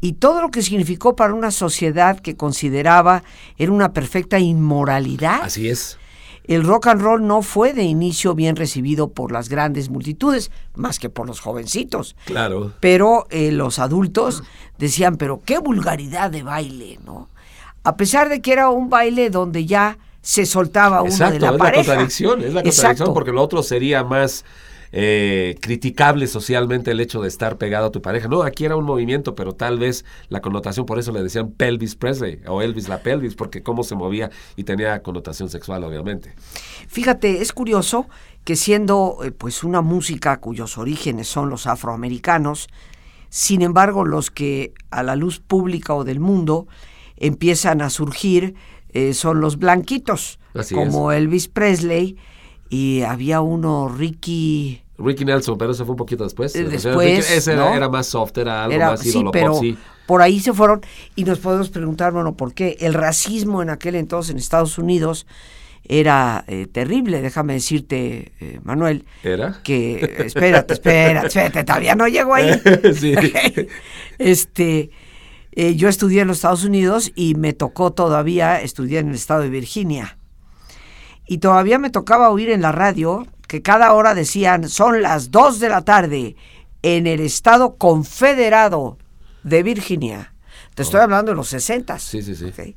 y 0.00 0.14
todo 0.14 0.42
lo 0.42 0.50
que 0.50 0.62
significó 0.62 1.16
para 1.16 1.34
una 1.34 1.50
sociedad 1.50 2.20
que 2.20 2.36
consideraba 2.36 3.24
era 3.56 3.72
una 3.72 3.92
perfecta 3.92 4.38
inmoralidad. 4.38 5.42
Así 5.42 5.68
es. 5.68 5.98
El 6.44 6.64
rock 6.64 6.86
and 6.86 7.02
roll 7.02 7.26
no 7.26 7.42
fue 7.42 7.74
de 7.74 7.82
inicio 7.82 8.34
bien 8.34 8.56
recibido 8.56 9.08
por 9.08 9.32
las 9.32 9.50
grandes 9.50 9.90
multitudes, 9.90 10.50
más 10.74 10.98
que 10.98 11.10
por 11.10 11.26
los 11.26 11.40
jovencitos. 11.40 12.16
Claro. 12.24 12.72
Pero 12.80 13.26
eh, 13.28 13.52
los 13.52 13.78
adultos 13.78 14.42
decían, 14.78 15.16
pero 15.16 15.42
qué 15.44 15.58
vulgaridad 15.58 16.30
de 16.30 16.42
baile, 16.42 16.98
¿no? 17.04 17.28
A 17.84 17.96
pesar 17.96 18.30
de 18.30 18.40
que 18.40 18.52
era 18.52 18.70
un 18.70 18.88
baile 18.88 19.28
donde 19.28 19.66
ya 19.66 19.98
se 20.22 20.46
soltaba 20.46 21.02
uno 21.02 21.30
de 21.30 21.38
la 21.38 21.50
es 21.50 21.56
pareja. 21.58 21.82
La 21.82 21.86
contradicción, 21.86 22.42
es 22.42 22.54
la 22.54 22.62
contradicción, 22.62 23.14
porque 23.14 23.32
lo 23.32 23.42
otro 23.42 23.62
sería 23.62 24.02
más 24.02 24.44
eh, 24.92 25.56
criticable 25.60 26.26
socialmente 26.26 26.90
el 26.90 27.00
hecho 27.00 27.20
de 27.20 27.28
estar 27.28 27.58
pegado 27.58 27.86
a 27.86 27.90
tu 27.90 28.00
pareja. 28.00 28.28
No, 28.28 28.42
aquí 28.42 28.64
era 28.64 28.76
un 28.76 28.84
movimiento, 28.84 29.34
pero 29.34 29.52
tal 29.52 29.78
vez 29.78 30.04
la 30.28 30.40
connotación, 30.40 30.86
por 30.86 30.98
eso 30.98 31.12
le 31.12 31.22
decían 31.22 31.50
Pelvis 31.52 31.94
Presley 31.94 32.40
o 32.46 32.62
Elvis 32.62 32.88
la 32.88 33.02
pelvis, 33.02 33.34
porque 33.34 33.62
cómo 33.62 33.82
se 33.82 33.94
movía 33.94 34.30
y 34.56 34.64
tenía 34.64 35.02
connotación 35.02 35.48
sexual, 35.48 35.84
obviamente. 35.84 36.34
Fíjate, 36.88 37.42
es 37.42 37.52
curioso 37.52 38.08
que 38.44 38.56
siendo 38.56 39.18
eh, 39.24 39.30
pues 39.30 39.62
una 39.62 39.82
música 39.82 40.38
cuyos 40.38 40.78
orígenes 40.78 41.28
son 41.28 41.50
los 41.50 41.66
afroamericanos, 41.66 42.68
sin 43.28 43.62
embargo 43.62 44.04
los 44.04 44.30
que 44.30 44.72
a 44.90 45.02
la 45.02 45.16
luz 45.16 45.38
pública 45.40 45.94
o 45.94 46.04
del 46.04 46.20
mundo 46.20 46.66
empiezan 47.16 47.82
a 47.82 47.90
surgir 47.90 48.54
eh, 48.90 49.12
son 49.12 49.40
los 49.40 49.58
blanquitos, 49.58 50.38
como 50.72 51.12
Elvis 51.12 51.48
Presley, 51.48 52.16
y 52.68 53.02
había 53.02 53.40
uno, 53.40 53.88
Ricky... 53.88 54.82
Ricky 54.98 55.24
Nelson, 55.24 55.56
pero 55.56 55.70
eso 55.70 55.84
fue 55.84 55.92
un 55.92 55.98
poquito 55.98 56.24
después. 56.24 56.54
Eh, 56.56 56.64
después 56.64 57.30
ese 57.30 57.52
era, 57.52 57.88
más 57.88 58.06
soft, 58.08 58.36
era 58.36 58.64
algo 58.64 58.78
más 58.78 59.06
ídolo 59.06 59.30
pero 59.30 59.60
Por 60.06 60.22
ahí 60.22 60.40
se 60.40 60.52
fueron 60.52 60.80
y 61.14 61.22
nos 61.22 61.38
podemos 61.38 61.70
preguntar, 61.70 62.12
bueno, 62.12 62.34
¿por 62.34 62.52
qué? 62.52 62.76
El 62.80 62.94
racismo 62.94 63.62
en 63.62 63.70
aquel 63.70 63.94
entonces 63.94 64.32
en 64.32 64.38
Estados 64.38 64.76
Unidos 64.76 65.26
era 65.84 66.44
eh, 66.48 66.66
terrible, 66.66 67.22
déjame 67.22 67.54
decirte, 67.54 68.32
eh, 68.40 68.60
Manuel. 68.64 69.04
¿Era? 69.22 69.60
Que, 69.62 70.16
espérate, 70.26 70.74
espérate, 70.74 71.28
espérate, 71.28 71.64
todavía 71.64 71.94
no 71.94 72.08
llego 72.08 72.34
ahí. 72.34 72.50
sí. 72.94 73.14
Este, 74.18 74.90
yo 75.76 75.88
estudié 75.88 76.22
en 76.22 76.28
los 76.28 76.38
Estados 76.38 76.64
Unidos 76.64 77.12
y 77.14 77.36
me 77.36 77.52
tocó 77.52 77.92
todavía 77.92 78.60
estudiar 78.60 79.04
en 79.04 79.10
el 79.10 79.14
estado 79.14 79.42
de 79.42 79.48
Virginia 79.48 80.17
y 81.28 81.38
todavía 81.38 81.78
me 81.78 81.90
tocaba 81.90 82.30
oír 82.30 82.50
en 82.50 82.62
la 82.62 82.72
radio 82.72 83.26
que 83.46 83.62
cada 83.62 83.92
hora 83.92 84.14
decían 84.14 84.68
son 84.68 85.02
las 85.02 85.30
2 85.30 85.60
de 85.60 85.68
la 85.68 85.82
tarde 85.82 86.36
en 86.82 87.06
el 87.06 87.20
estado 87.20 87.76
confederado 87.76 88.98
de 89.42 89.62
Virginia. 89.62 90.32
Te 90.74 90.82
estoy 90.82 91.00
oh. 91.00 91.02
hablando 91.04 91.32
de 91.32 91.36
los 91.36 91.48
60. 91.48 91.98
Sí, 91.98 92.22
sí, 92.22 92.34
sí. 92.34 92.76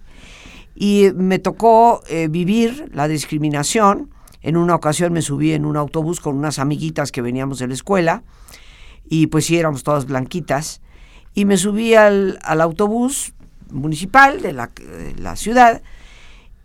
Y 0.75 1.11
me 1.15 1.39
tocó 1.39 2.01
eh, 2.07 2.27
vivir 2.29 2.89
la 2.93 3.07
discriminación 3.07 4.09
En 4.41 4.57
una 4.57 4.73
ocasión 4.75 5.13
me 5.13 5.21
subí 5.21 5.53
en 5.53 5.65
un 5.65 5.77
autobús 5.77 6.19
con 6.19 6.35
unas 6.35 6.57
amiguitas 6.57 7.11
que 7.11 7.21
veníamos 7.21 7.59
de 7.59 7.67
la 7.67 7.73
escuela 7.73 8.23
y 9.07 9.27
pues 9.27 9.45
sí, 9.45 9.57
éramos 9.57 9.83
todas 9.83 10.05
blanquitas. 10.05 10.81
Y 11.33 11.45
me 11.45 11.57
subí 11.57 11.95
al, 11.95 12.39
autobús 12.43 13.33
municipal 13.69 14.41
de 14.41 14.53
la, 14.53 14.67
de 14.67 15.15
la 15.17 15.35
ciudad 15.35 15.81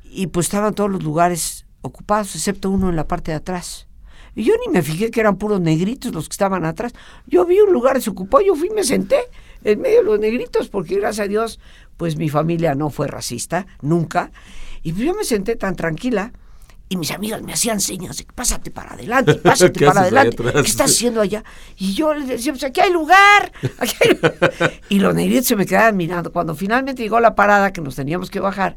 y 0.04 0.28
pues 0.28 0.46
estaban 0.46 0.74
todos 0.74 0.90
los 0.90 1.02
lugares 1.02 1.65
ocupados, 1.86 2.34
excepto 2.34 2.70
uno 2.70 2.90
en 2.90 2.96
la 2.96 3.06
parte 3.06 3.30
de 3.30 3.38
atrás. 3.38 3.86
Y 4.34 4.44
yo 4.44 4.54
ni 4.64 4.72
me 4.72 4.82
fijé 4.82 5.10
que 5.10 5.20
eran 5.20 5.36
puros 5.36 5.60
negritos 5.60 6.12
los 6.12 6.28
que 6.28 6.34
estaban 6.34 6.64
atrás. 6.66 6.92
Yo 7.26 7.46
vi 7.46 7.58
un 7.60 7.72
lugar 7.72 7.96
desocupado, 7.96 8.44
yo 8.44 8.54
fui 8.54 8.68
y 8.68 8.74
me 8.74 8.84
senté 8.84 9.16
en 9.64 9.80
medio 9.80 9.98
de 9.98 10.04
los 10.04 10.20
negritos, 10.20 10.68
porque 10.68 10.96
gracias 10.96 11.24
a 11.24 11.28
Dios, 11.28 11.58
pues 11.96 12.16
mi 12.16 12.28
familia 12.28 12.74
no 12.74 12.90
fue 12.90 13.08
racista, 13.08 13.66
nunca. 13.80 14.30
Y 14.82 14.92
pues 14.92 15.06
yo 15.06 15.14
me 15.14 15.24
senté 15.24 15.56
tan 15.56 15.74
tranquila 15.74 16.32
y 16.88 16.96
mis 16.96 17.10
amigas 17.10 17.42
me 17.42 17.52
hacían 17.52 17.80
señas 17.80 18.24
pásate 18.34 18.70
para 18.70 18.92
adelante, 18.92 19.34
pásate 19.42 19.84
para 19.84 20.02
adelante. 20.02 20.36
¿Qué 20.36 20.60
estás 20.60 20.92
haciendo 20.92 21.20
allá? 21.20 21.42
Y 21.76 21.94
yo 21.94 22.14
les 22.14 22.28
decía, 22.28 22.52
pues 22.52 22.62
aquí 22.64 22.80
hay 22.80 22.92
lugar. 22.92 23.52
y 24.88 24.98
los 25.00 25.14
negritos 25.14 25.46
se 25.46 25.56
me 25.56 25.66
quedaban 25.66 25.96
mirando. 25.96 26.30
Cuando 26.30 26.54
finalmente 26.54 27.02
llegó 27.02 27.18
la 27.20 27.34
parada 27.34 27.72
que 27.72 27.80
nos 27.80 27.96
teníamos 27.96 28.30
que 28.30 28.38
bajar, 28.38 28.76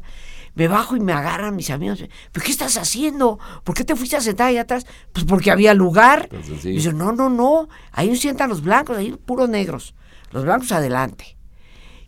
me 0.54 0.68
bajo 0.68 0.96
y 0.96 1.00
me 1.00 1.12
agarran 1.12 1.56
mis 1.56 1.70
amigos. 1.70 2.04
¿Pero 2.32 2.44
qué 2.44 2.50
estás 2.50 2.76
haciendo? 2.76 3.38
¿Por 3.64 3.74
qué 3.74 3.84
te 3.84 3.96
fuiste 3.96 4.16
a 4.16 4.20
sentar 4.20 4.48
ahí 4.48 4.58
atrás? 4.58 4.86
Pues 5.12 5.24
porque 5.24 5.50
había 5.50 5.74
lugar. 5.74 6.28
Y 6.64 6.78
yo, 6.78 6.92
no, 6.92 7.12
no, 7.12 7.30
no. 7.30 7.68
Ahí 7.92 8.14
sientan 8.16 8.48
los 8.48 8.62
blancos, 8.62 8.96
ahí 8.96 9.12
puros 9.12 9.48
negros. 9.48 9.94
Los 10.32 10.44
blancos 10.44 10.72
adelante. 10.72 11.36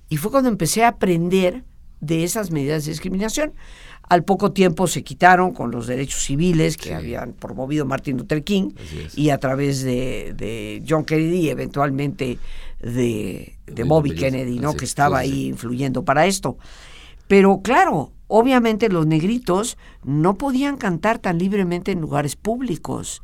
Y 0.08 0.16
fue 0.16 0.30
cuando 0.30 0.48
empecé 0.48 0.84
a 0.84 0.88
aprender 0.88 1.64
de 2.00 2.24
esas 2.24 2.50
medidas 2.50 2.84
de 2.84 2.90
discriminación. 2.90 3.54
Al 4.08 4.24
poco 4.24 4.52
tiempo 4.52 4.88
se 4.88 5.02
quitaron 5.02 5.54
con 5.54 5.70
los 5.70 5.86
derechos 5.86 6.22
civiles 6.22 6.76
que 6.76 6.92
habían 6.92 7.32
promovido 7.32 7.86
Martin 7.86 8.18
Luther 8.18 8.42
King 8.42 8.72
y 9.14 9.30
a 9.30 9.38
través 9.38 9.82
de, 9.82 10.82
John 10.86 11.04
Kennedy 11.04 11.46
y 11.46 11.48
eventualmente 11.48 12.38
de, 12.80 13.56
Bobby 13.86 14.14
Kennedy, 14.14 14.58
¿no? 14.58 14.74
que 14.74 14.84
estaba 14.84 15.20
ahí 15.20 15.46
influyendo 15.46 16.04
para 16.04 16.26
esto. 16.26 16.58
Pero 17.26 17.62
claro, 17.62 18.12
obviamente 18.34 18.88
los 18.88 19.06
negritos 19.06 19.76
no 20.04 20.38
podían 20.38 20.78
cantar 20.78 21.18
tan 21.18 21.38
libremente 21.38 21.92
en 21.92 22.00
lugares 22.00 22.34
públicos. 22.34 23.20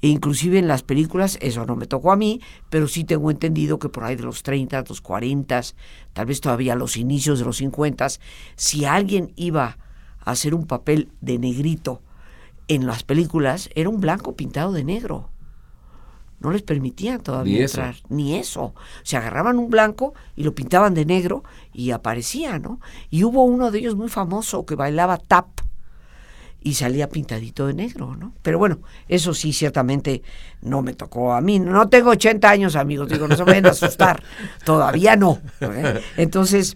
E 0.00 0.06
inclusive 0.06 0.60
en 0.60 0.68
las 0.68 0.84
películas, 0.84 1.38
eso 1.40 1.66
no 1.66 1.74
me 1.74 1.86
tocó 1.86 2.12
a 2.12 2.16
mí, 2.16 2.40
pero 2.70 2.86
sí 2.86 3.02
tengo 3.02 3.32
entendido 3.32 3.80
que 3.80 3.88
por 3.88 4.04
ahí 4.04 4.14
de 4.14 4.22
los 4.22 4.44
30, 4.44 4.84
los 4.88 5.00
40, 5.00 5.60
tal 6.12 6.26
vez 6.26 6.40
todavía 6.40 6.76
los 6.76 6.96
inicios 6.96 7.40
de 7.40 7.46
los 7.46 7.56
50, 7.56 8.06
si 8.54 8.84
alguien 8.84 9.32
iba 9.34 9.76
a 10.20 10.30
hacer 10.30 10.54
un 10.54 10.68
papel 10.68 11.10
de 11.20 11.38
negrito 11.40 12.00
en 12.68 12.86
las 12.86 13.02
películas, 13.02 13.70
era 13.74 13.88
un 13.88 14.00
blanco 14.00 14.36
pintado 14.36 14.72
de 14.72 14.84
negro. 14.84 15.30
No 16.44 16.50
les 16.50 16.60
permitían 16.60 17.22
todavía 17.22 17.62
entrar, 17.62 17.96
ni 18.10 18.36
eso. 18.36 18.74
Se 19.02 19.16
agarraban 19.16 19.58
un 19.58 19.70
blanco 19.70 20.12
y 20.36 20.42
lo 20.42 20.54
pintaban 20.54 20.92
de 20.92 21.06
negro 21.06 21.42
y 21.72 21.90
aparecía, 21.90 22.58
¿no? 22.58 22.80
Y 23.08 23.24
hubo 23.24 23.44
uno 23.44 23.70
de 23.70 23.78
ellos 23.78 23.96
muy 23.96 24.10
famoso 24.10 24.66
que 24.66 24.74
bailaba 24.74 25.16
tap 25.16 25.46
y 26.60 26.74
salía 26.74 27.08
pintadito 27.08 27.66
de 27.66 27.72
negro, 27.72 28.14
¿no? 28.14 28.34
Pero 28.42 28.58
bueno, 28.58 28.80
eso 29.08 29.32
sí, 29.32 29.54
ciertamente 29.54 30.22
no 30.60 30.82
me 30.82 30.92
tocó 30.92 31.32
a 31.32 31.40
mí. 31.40 31.58
No 31.58 31.88
tengo 31.88 32.10
80 32.10 32.50
años, 32.50 32.76
amigos, 32.76 33.08
digo, 33.08 33.26
no 33.26 33.36
se 33.36 33.42
vayan 33.42 33.64
a 33.64 33.70
asustar, 33.70 34.22
todavía 34.66 35.16
no. 35.16 35.40
¿eh? 35.62 36.02
Entonces, 36.18 36.74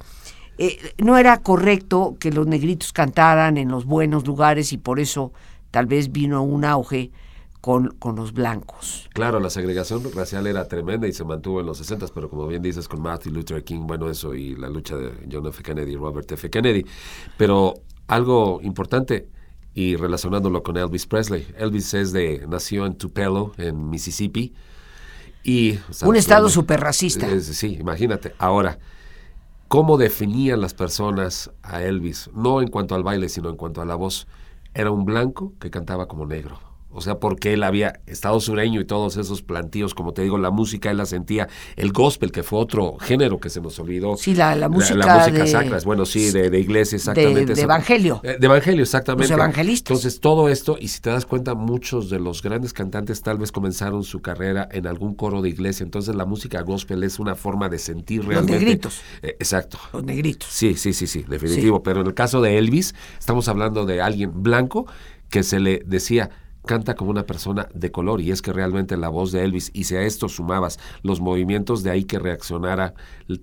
eh, 0.57 0.95
no 0.97 1.19
era 1.19 1.37
correcto 1.43 2.17
que 2.19 2.33
los 2.33 2.47
negritos 2.47 2.95
cantaran 2.95 3.59
en 3.59 3.69
los 3.69 3.85
buenos 3.85 4.27
lugares 4.27 4.73
y 4.73 4.79
por 4.79 4.99
eso 4.99 5.35
tal 5.71 5.85
vez 5.85 6.11
vino 6.11 6.43
un 6.43 6.65
auge 6.65 7.11
con, 7.61 7.89
con, 7.99 8.17
los 8.17 8.33
blancos. 8.33 9.09
Claro, 9.13 9.41
la 9.41 9.51
segregación 9.51 10.03
racial 10.15 10.47
era 10.47 10.67
tremenda 10.69 11.07
y 11.09 11.13
se 11.13 11.25
mantuvo 11.25 11.61
en 11.61 11.67
los 11.67 11.79
60, 11.79 12.07
pero 12.15 12.31
como 12.31 12.47
bien 12.47 12.63
dices, 12.63 12.89
con 12.89 13.03
Martin 13.03 13.35
Luther 13.35 13.65
King, 13.65 13.87
bueno, 13.87 14.09
eso 14.09 14.35
y 14.35 14.55
la 14.55 14.69
lucha 14.69 14.97
de 14.97 15.13
John 15.31 15.47
F. 15.47 15.63
Kennedy 15.63 15.93
y 15.93 15.97
Robert 15.97 16.31
F. 16.31 16.49
Kennedy. 16.51 16.85
Pero 17.37 17.75
algo 18.07 18.61
importante, 18.63 19.29
y 19.75 19.97
relacionándolo 19.97 20.63
con 20.63 20.77
Elvis 20.77 21.07
Presley. 21.07 21.47
Elvis 21.57 21.95
es 21.95 22.13
de, 22.13 22.45
nació 22.49 22.85
en 22.85 22.95
Tupelo, 22.95 23.53
en 23.59 23.89
Mississippi. 23.89 24.53
Y, 25.45 25.79
Un 26.03 26.17
estado 26.17 26.49
súper 26.49 26.81
racista. 26.81 27.29
sí, 27.41 27.77
imagínate. 27.79 28.35
Ahora, 28.39 28.79
¿cómo 29.69 29.97
definían 29.97 30.61
las 30.61 30.75
personas 30.75 31.53
a 31.63 31.83
Elvis? 31.83 32.29
No 32.35 32.61
en 32.61 32.69
cuanto 32.69 32.95
al 32.97 33.05
baile, 33.05 33.29
sino 33.29 33.51
en 33.51 33.57
cuanto 33.57 33.81
a 33.81 33.85
la 33.85 33.95
voz. 33.95 34.27
Era 34.75 34.91
un 34.91 35.05
blanco 35.05 35.55
que 35.61 35.71
cantaba 35.71 36.09
como 36.09 36.27
negro 36.27 36.68
o 36.91 37.01
sea, 37.01 37.19
porque 37.19 37.53
él 37.53 37.63
había 37.63 38.01
estado 38.07 38.41
sureño 38.41 38.81
y 38.81 38.85
todos 38.85 39.17
esos 39.19 39.43
plantíos, 39.43 39.95
como 39.95 40.13
te 40.13 40.23
digo, 40.23 40.39
la 40.39 40.51
música 40.51 40.91
él 40.91 40.97
la 40.97 41.07
sentía, 41.07 41.49
el 41.77 41.93
gospel, 41.93 42.33
que 42.33 42.43
fue 42.43 42.59
otro 42.59 42.97
género 42.99 43.39
que 43.39 43.51
se 43.51 43.61
nos 43.61 43.79
olvidó. 43.79 44.17
Sí, 44.17 44.35
la, 44.35 44.69
música. 44.69 44.95
La, 44.97 45.19
música 45.19 45.47
sacra, 45.47 45.79
bueno, 45.85 46.07
sí, 46.07 46.31
de, 46.31 46.49
de 46.49 46.59
iglesia, 46.59 46.97
exactamente. 46.97 47.55
De, 47.55 47.61
evangelio. 47.61 48.21
Eh, 48.25 48.37
de 48.41 48.47
evangelio, 48.47 48.83
exactamente. 48.83 49.29
Los 49.29 49.39
evangelistas. 49.39 49.91
Entonces, 49.91 50.21
todo 50.21 50.49
esto, 50.49 50.79
y 50.81 50.89
si 50.89 51.01
te 51.01 51.11
das 51.11 51.27
cuenta, 51.27 51.55
muchos 51.55 52.09
de 52.09 52.21
los 52.21 52.43
grandes 52.43 52.73
cantantes 52.73 53.21
tal 53.23 53.37
vez 53.37 53.53
comenzaron 53.53 54.03
su 54.03 54.21
carrera 54.21 54.67
en 54.73 54.87
algún 54.87 55.15
coro 55.15 55.43
de 55.43 55.51
iglesia. 55.51 55.85
Entonces, 55.85 56.15
la 56.15 56.25
música 56.25 56.63
gospel 56.63 57.03
es 57.03 57.19
una 57.19 57.35
forma 57.35 57.69
de 57.69 57.79
sentir 57.79 58.25
realmente. 58.25 58.53
Los 58.53 58.63
negritos. 58.63 59.01
Eh, 59.23 59.37
exacto. 59.39 59.79
Los 59.93 60.05
negritos. 60.05 60.49
Sí, 60.51 60.75
sí, 60.75 60.95
sí, 60.95 61.07
sí, 61.07 61.25
definitivo. 61.29 61.83
Pero 61.83 62.01
en 62.01 62.07
el 62.07 62.15
caso 62.15 62.41
de 62.41 62.57
Elvis, 62.57 62.95
estamos 63.19 63.49
hablando 63.49 63.85
de 63.85 64.01
alguien 64.01 64.43
blanco 64.43 64.87
que 65.29 65.43
se 65.43 65.61
le 65.61 65.83
decía 65.85 66.31
canta 66.69 66.95
como 66.95 67.11
una 67.11 67.25
persona 67.25 67.67
de 67.73 67.91
color 67.91 68.21
y 68.21 68.31
es 68.31 68.43
que 68.43 68.53
realmente 68.53 68.99
la 68.99 69.09
voz 69.09 69.33
de 69.33 69.43
Elvis 69.43 69.71
y 69.73 69.85
si 69.85 69.97
a 69.97 70.03
esto 70.03 70.29
sumabas 70.29 70.79
los 71.03 71.19
movimientos 71.19 71.83
de 71.83 71.91
ahí 71.91 72.05
que 72.05 72.19
reaccionara 72.19 72.93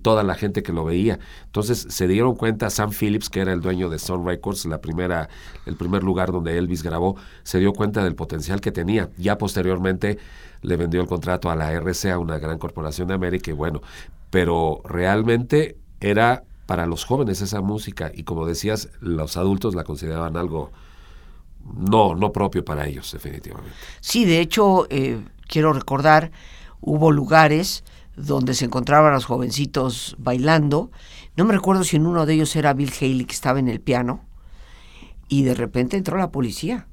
toda 0.00 0.22
la 0.22 0.36
gente 0.36 0.62
que 0.62 0.72
lo 0.72 0.84
veía. 0.84 1.18
Entonces 1.44 1.86
se 1.90 2.06
dieron 2.06 2.36
cuenta 2.36 2.70
Sam 2.70 2.92
Phillips, 2.92 3.28
que 3.28 3.40
era 3.40 3.52
el 3.52 3.60
dueño 3.60 3.90
de 3.90 3.98
Sun 3.98 4.24
Records, 4.24 4.64
la 4.66 4.80
primera 4.80 5.28
el 5.66 5.74
primer 5.74 6.04
lugar 6.04 6.30
donde 6.30 6.56
Elvis 6.56 6.84
grabó, 6.84 7.16
se 7.42 7.58
dio 7.58 7.72
cuenta 7.72 8.04
del 8.04 8.14
potencial 8.14 8.60
que 8.60 8.70
tenía. 8.70 9.10
Ya 9.18 9.36
posteriormente 9.38 10.18
le 10.62 10.76
vendió 10.76 11.00
el 11.00 11.08
contrato 11.08 11.50
a 11.50 11.56
la 11.56 11.72
RCA, 11.72 12.18
una 12.18 12.38
gran 12.38 12.58
corporación 12.58 13.08
de 13.08 13.14
América 13.14 13.50
y 13.50 13.54
bueno, 13.54 13.82
pero 14.30 14.82
realmente 14.84 15.76
era 16.00 16.44
para 16.66 16.86
los 16.86 17.04
jóvenes 17.04 17.42
esa 17.42 17.60
música 17.60 18.12
y 18.14 18.22
como 18.22 18.46
decías, 18.46 18.88
los 19.00 19.36
adultos 19.36 19.74
la 19.74 19.82
consideraban 19.82 20.36
algo 20.36 20.70
no, 21.74 22.14
no 22.14 22.32
propio 22.32 22.64
para 22.64 22.86
ellos, 22.86 23.10
definitivamente. 23.12 23.74
Sí, 24.00 24.24
de 24.24 24.40
hecho, 24.40 24.86
eh, 24.90 25.22
quiero 25.46 25.72
recordar, 25.72 26.30
hubo 26.80 27.10
lugares 27.12 27.84
donde 28.16 28.54
se 28.54 28.64
encontraban 28.64 29.12
los 29.12 29.26
jovencitos 29.26 30.16
bailando. 30.18 30.90
No 31.36 31.44
me 31.44 31.52
recuerdo 31.52 31.84
si 31.84 31.96
en 31.96 32.06
uno 32.06 32.26
de 32.26 32.34
ellos 32.34 32.56
era 32.56 32.72
Bill 32.72 32.92
Haley 32.98 33.24
que 33.26 33.34
estaba 33.34 33.58
en 33.58 33.68
el 33.68 33.80
piano. 33.80 34.24
Y 35.28 35.42
de 35.42 35.54
repente 35.54 35.96
entró 35.96 36.16
la 36.16 36.30
policía 36.30 36.86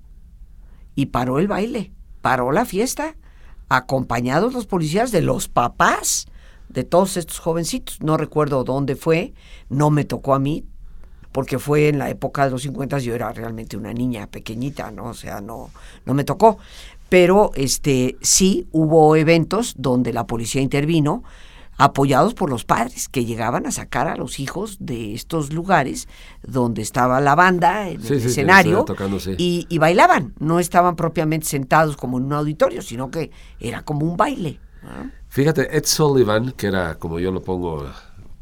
y 0.96 1.08
paró 1.08 1.40
el 1.40 1.48
baile, 1.48 1.92
paró 2.22 2.52
la 2.52 2.66
fiesta, 2.66 3.16
acompañados 3.70 4.54
los 4.54 4.66
policías 4.66 5.12
de 5.12 5.22
los 5.22 5.48
papás 5.48 6.28
de 6.68 6.84
todos 6.84 7.16
estos 7.18 7.40
jovencitos. 7.40 8.02
No 8.02 8.18
recuerdo 8.18 8.64
dónde 8.64 8.96
fue, 8.96 9.34
no 9.70 9.92
me 9.92 10.04
tocó 10.04 10.34
a 10.34 10.40
mí, 10.40 10.66
porque 11.34 11.60
fue 11.60 11.90
en 11.90 12.00
la 12.00 12.10
época 12.10 12.46
de 12.46 12.52
los 12.52 12.62
50 12.62 13.00
yo 13.00 13.14
era 13.14 13.34
realmente 13.34 13.76
una 13.76 13.92
niña 13.92 14.28
pequeñita, 14.28 14.92
¿no? 14.92 15.08
O 15.08 15.14
sea, 15.14 15.42
no, 15.42 15.72
no 16.06 16.14
me 16.14 16.24
tocó. 16.24 16.60
Pero 17.10 17.52
este, 17.56 18.16
sí 18.22 18.68
hubo 18.72 19.16
eventos 19.16 19.74
donde 19.78 20.14
la 20.14 20.26
policía 20.26 20.62
intervino, 20.62 21.24
apoyados 21.78 22.36
por 22.36 22.52
los 22.52 22.66
padres 22.66 23.10
que 23.10 23.26
llegaban 23.26 23.66
a 23.66 23.72
sacar 23.72 24.08
a 24.08 24.16
los 24.16 24.40
hijos 24.40 24.78
de 24.80 25.16
estos 25.16 25.52
lugares 25.52 26.08
donde 26.44 26.84
estaba 26.84 27.20
la 27.20 27.34
banda 27.34 27.90
en 27.90 28.06
el 28.06 28.14
escenario 28.14 28.86
y, 29.38 29.66
y, 29.70 29.78
bailaban. 29.80 30.34
No 30.40 30.60
estaban 30.60 30.96
propiamente 30.96 31.48
sentados 31.48 31.98
como 31.98 32.20
en 32.20 32.26
un 32.26 32.34
auditorio, 32.34 32.84
sino 32.84 33.10
que 33.10 33.32
era 33.60 33.82
como 33.82 34.06
un 34.06 34.16
baile. 34.16 34.60
Fíjate, 35.30 35.76
Ed 35.76 35.86
Sullivan, 35.86 36.52
que 36.52 36.68
era, 36.68 36.96
como 36.96 37.20
yo 37.20 37.32
lo 37.32 37.42
pongo 37.42 37.90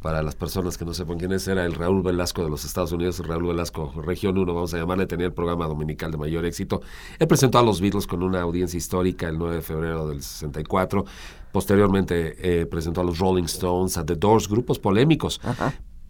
para 0.02 0.24
las 0.24 0.36
personas 0.36 0.78
que 0.78 0.86
no 0.86 0.94
sepan 0.94 1.20
quién 1.20 1.32
es, 1.32 1.48
era 1.48 1.64
el 1.64 1.74
Raúl 1.74 2.02
Velasco 2.02 2.44
de 2.44 2.50
los 2.50 2.66
Estados 2.66 2.92
Unidos, 2.92 3.20
Raúl 3.20 3.48
Velasco, 3.48 3.94
Región 4.02 4.38
1, 4.38 4.54
vamos 4.54 4.74
a 4.74 4.78
llamarle, 4.78 5.06
tenía 5.06 5.28
el 5.28 5.34
programa 5.34 5.68
dominical 5.68 6.12
de 6.12 6.18
mayor 6.18 6.44
éxito. 6.46 6.82
Él 7.20 7.28
presentó 7.28 7.60
a 7.60 7.64
los 7.64 7.82
Beatles 7.82 8.08
con 8.08 8.24
una 8.24 8.42
audiencia 8.42 8.78
histórica 8.78 9.30
el 9.30 9.38
9 9.38 9.58
de 9.58 9.62
febrero 9.62 10.08
del 10.08 10.24
64. 10.24 11.06
Posteriormente 11.52 12.62
eh, 12.62 12.66
presentó 12.66 13.02
a 13.02 13.04
los 13.04 13.20
Rolling 13.20 13.44
Stones, 13.44 13.98
a 13.98 14.06
The 14.06 14.16
Doors, 14.16 14.48
grupos 14.48 14.80
polémicos. 14.80 15.40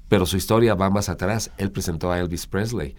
Pero 0.08 0.26
su 0.26 0.38
historia 0.38 0.76
va 0.76 0.90
más 0.90 1.10
atrás. 1.10 1.52
Él 1.58 1.72
presentó 1.72 2.12
a 2.12 2.20
Elvis 2.20 2.48
Presley. 2.48 2.96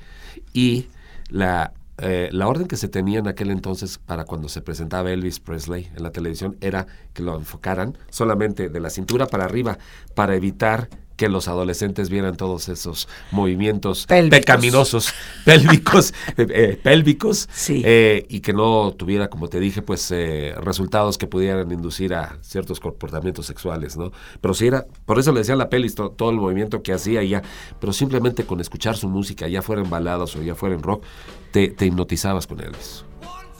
Y 0.52 0.88
la 1.28 1.72
eh, 1.98 2.30
la 2.32 2.48
orden 2.48 2.66
que 2.66 2.76
se 2.76 2.88
tenía 2.88 3.18
en 3.18 3.28
aquel 3.28 3.50
entonces 3.50 3.98
para 3.98 4.24
cuando 4.24 4.48
se 4.48 4.62
presentaba 4.62 5.12
Elvis 5.12 5.40
Presley 5.40 5.90
en 5.94 6.02
la 6.02 6.10
televisión 6.10 6.56
era 6.60 6.86
que 7.12 7.22
lo 7.22 7.36
enfocaran 7.36 7.98
solamente 8.08 8.70
de 8.70 8.80
la 8.80 8.90
cintura 8.90 9.26
para 9.26 9.44
arriba 9.44 9.78
para 10.14 10.34
evitar 10.34 10.88
que 11.22 11.28
los 11.28 11.46
adolescentes 11.46 12.10
vieran 12.10 12.36
todos 12.36 12.68
esos 12.68 13.06
movimientos 13.30 14.06
Pélvicos. 14.06 14.38
pecaminosos, 14.40 15.14
pélvicos, 15.44 16.12
eh, 16.36 16.46
eh, 16.50 16.80
pélvicos, 16.82 17.48
Sí. 17.52 17.80
eh, 17.84 18.26
y 18.28 18.40
que 18.40 18.52
no 18.52 18.92
tuviera, 18.98 19.28
como 19.28 19.46
te 19.46 19.60
dije, 19.60 19.82
pues 19.82 20.10
eh, 20.10 20.52
resultados 20.60 21.18
que 21.18 21.28
pudieran 21.28 21.70
inducir 21.70 22.12
a 22.12 22.38
ciertos 22.40 22.80
comportamientos 22.80 23.46
sexuales, 23.46 23.96
¿no? 23.96 24.10
Pero 24.40 24.52
si 24.52 24.66
era, 24.66 24.84
por 25.06 25.20
eso 25.20 25.30
le 25.30 25.38
decían 25.38 25.58
la 25.58 25.68
pelis, 25.68 25.94
to- 25.94 26.10
todo 26.10 26.30
el 26.30 26.38
movimiento 26.38 26.82
que 26.82 26.92
hacía 26.92 27.22
ya, 27.22 27.40
pero 27.78 27.92
simplemente 27.92 28.44
con 28.44 28.60
escuchar 28.60 28.96
su 28.96 29.08
música, 29.08 29.46
ya 29.46 29.62
fuera 29.62 29.80
en 29.80 29.90
baladas 29.90 30.34
o 30.34 30.42
ya 30.42 30.56
fuera 30.56 30.74
en 30.74 30.82
rock, 30.82 31.04
te, 31.52 31.68
te 31.68 31.86
hipnotizabas 31.86 32.48
con 32.48 32.58
Elvis. 32.60 33.04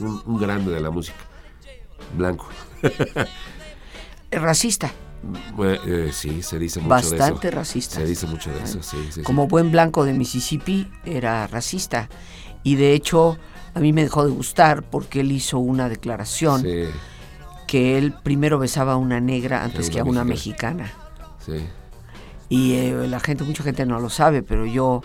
Un, 0.01 0.21
un 0.25 0.37
grande 0.37 0.69
de 0.73 0.81
la 0.81 0.89
música. 0.89 1.15
Blanco. 2.17 2.49
Racista, 4.31 4.91
Bueno, 5.55 5.81
eh, 5.85 6.11
sí, 6.13 6.41
se 6.43 6.59
dice 6.59 6.79
mucho 6.79 6.93
de 6.95 7.01
eso. 7.01 7.17
bastante 7.17 7.51
racista. 7.51 7.95
Se 7.95 8.05
dice 8.05 8.27
mucho 8.27 8.51
de 8.51 8.63
eso, 8.63 8.83
sí. 8.83 8.97
Como 9.23 9.47
buen 9.47 9.71
blanco 9.71 10.03
de 10.05 10.13
Mississippi, 10.13 10.91
era 11.05 11.47
racista. 11.47 12.09
Y 12.63 12.75
de 12.75 12.93
hecho, 12.93 13.37
a 13.73 13.79
mí 13.79 13.93
me 13.93 14.03
dejó 14.03 14.25
de 14.25 14.31
gustar 14.31 14.83
porque 14.83 15.21
él 15.21 15.31
hizo 15.31 15.59
una 15.59 15.89
declaración 15.89 16.61
Sí, 16.61 16.85
que 17.67 17.97
él 17.97 18.13
primero 18.23 18.59
besaba 18.59 18.93
a 18.93 18.97
una 18.97 19.19
negra 19.19 19.63
antes 19.63 19.89
Que 19.89 19.99
a 19.99 20.03
una 20.03 20.11
una 20.11 20.23
mexicana. 20.25 20.91
sí. 21.45 21.65
Y 22.49 22.73
eh, 22.73 23.07
la 23.07 23.19
gente, 23.19 23.43
mucha 23.45 23.63
gente 23.63 23.83
no 23.85 23.99
lo 23.99 24.09
sabe, 24.11 24.43
pero 24.43 24.65
yo, 24.67 25.01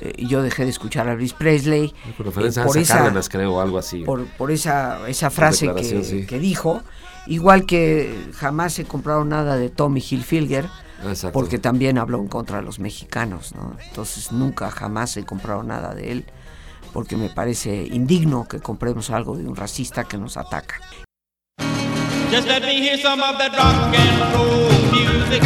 eh, 0.00 0.12
yo 0.26 0.42
dejé 0.42 0.64
de 0.64 0.70
escuchar 0.70 1.08
a 1.08 1.12
Elvis 1.12 1.32
Presley 1.32 1.94
Por 2.16 2.44
eh, 2.44 2.48
esa- 2.48 2.66
Cárdenas, 2.98 3.28
creo, 3.28 3.54
o 3.54 3.60
algo 3.60 3.78
así. 3.78 4.04
por, 4.04 4.26
por 4.26 4.50
esa, 4.50 5.08
esa 5.08 5.30
frase 5.30 5.66
que, 5.66 5.72
declaración, 5.74 6.04
sí. 6.04 6.26
que 6.26 6.38
dijo. 6.38 6.82
Igual 7.26 7.66
que 7.66 8.30
jamás 8.36 8.72
se 8.72 8.84
compraron 8.84 9.28
nada 9.28 9.56
de 9.56 9.68
Tommy 9.68 10.00
Hilfiger, 10.00 10.66
Exacto. 11.06 11.32
porque 11.32 11.58
también 11.58 11.98
habló 11.98 12.18
en 12.20 12.28
contra 12.28 12.56
de 12.58 12.62
los 12.62 12.78
mexicanos, 12.78 13.54
¿no? 13.54 13.76
Entonces 13.86 14.32
nunca 14.32 14.70
jamás 14.70 15.10
se 15.10 15.24
compraron 15.24 15.66
nada 15.66 15.94
de 15.94 16.10
él, 16.12 16.24
porque 16.94 17.16
me 17.16 17.28
parece 17.28 17.86
indigno 17.92 18.48
que 18.48 18.60
compremos 18.60 19.10
algo 19.10 19.36
de 19.36 19.46
un 19.46 19.56
racista 19.56 20.04
que 20.04 20.16
nos 20.16 20.38
ataca. 20.38 20.76
Just 22.30 22.46
let 22.48 22.60
me 22.62 22.78
hear 22.80 22.98
some 22.98 23.22
of 23.22 23.36
that 23.38 23.52
rock 23.52 23.94
and 23.94 24.34
roll 24.34 24.70
music. 24.92 25.42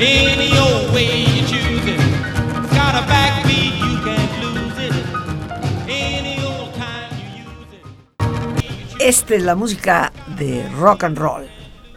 Any 0.00 0.56
old 0.58 0.92
way 0.94 1.24
you 1.24 1.42
choose 1.46 1.86
it. 1.86 2.00
Got 2.70 2.94
a 2.94 3.02
backbeat, 3.06 3.49
Esta 9.00 9.34
es 9.34 9.42
la 9.42 9.56
música 9.56 10.12
de 10.36 10.68
rock 10.78 11.04
and 11.04 11.16
roll, 11.16 11.48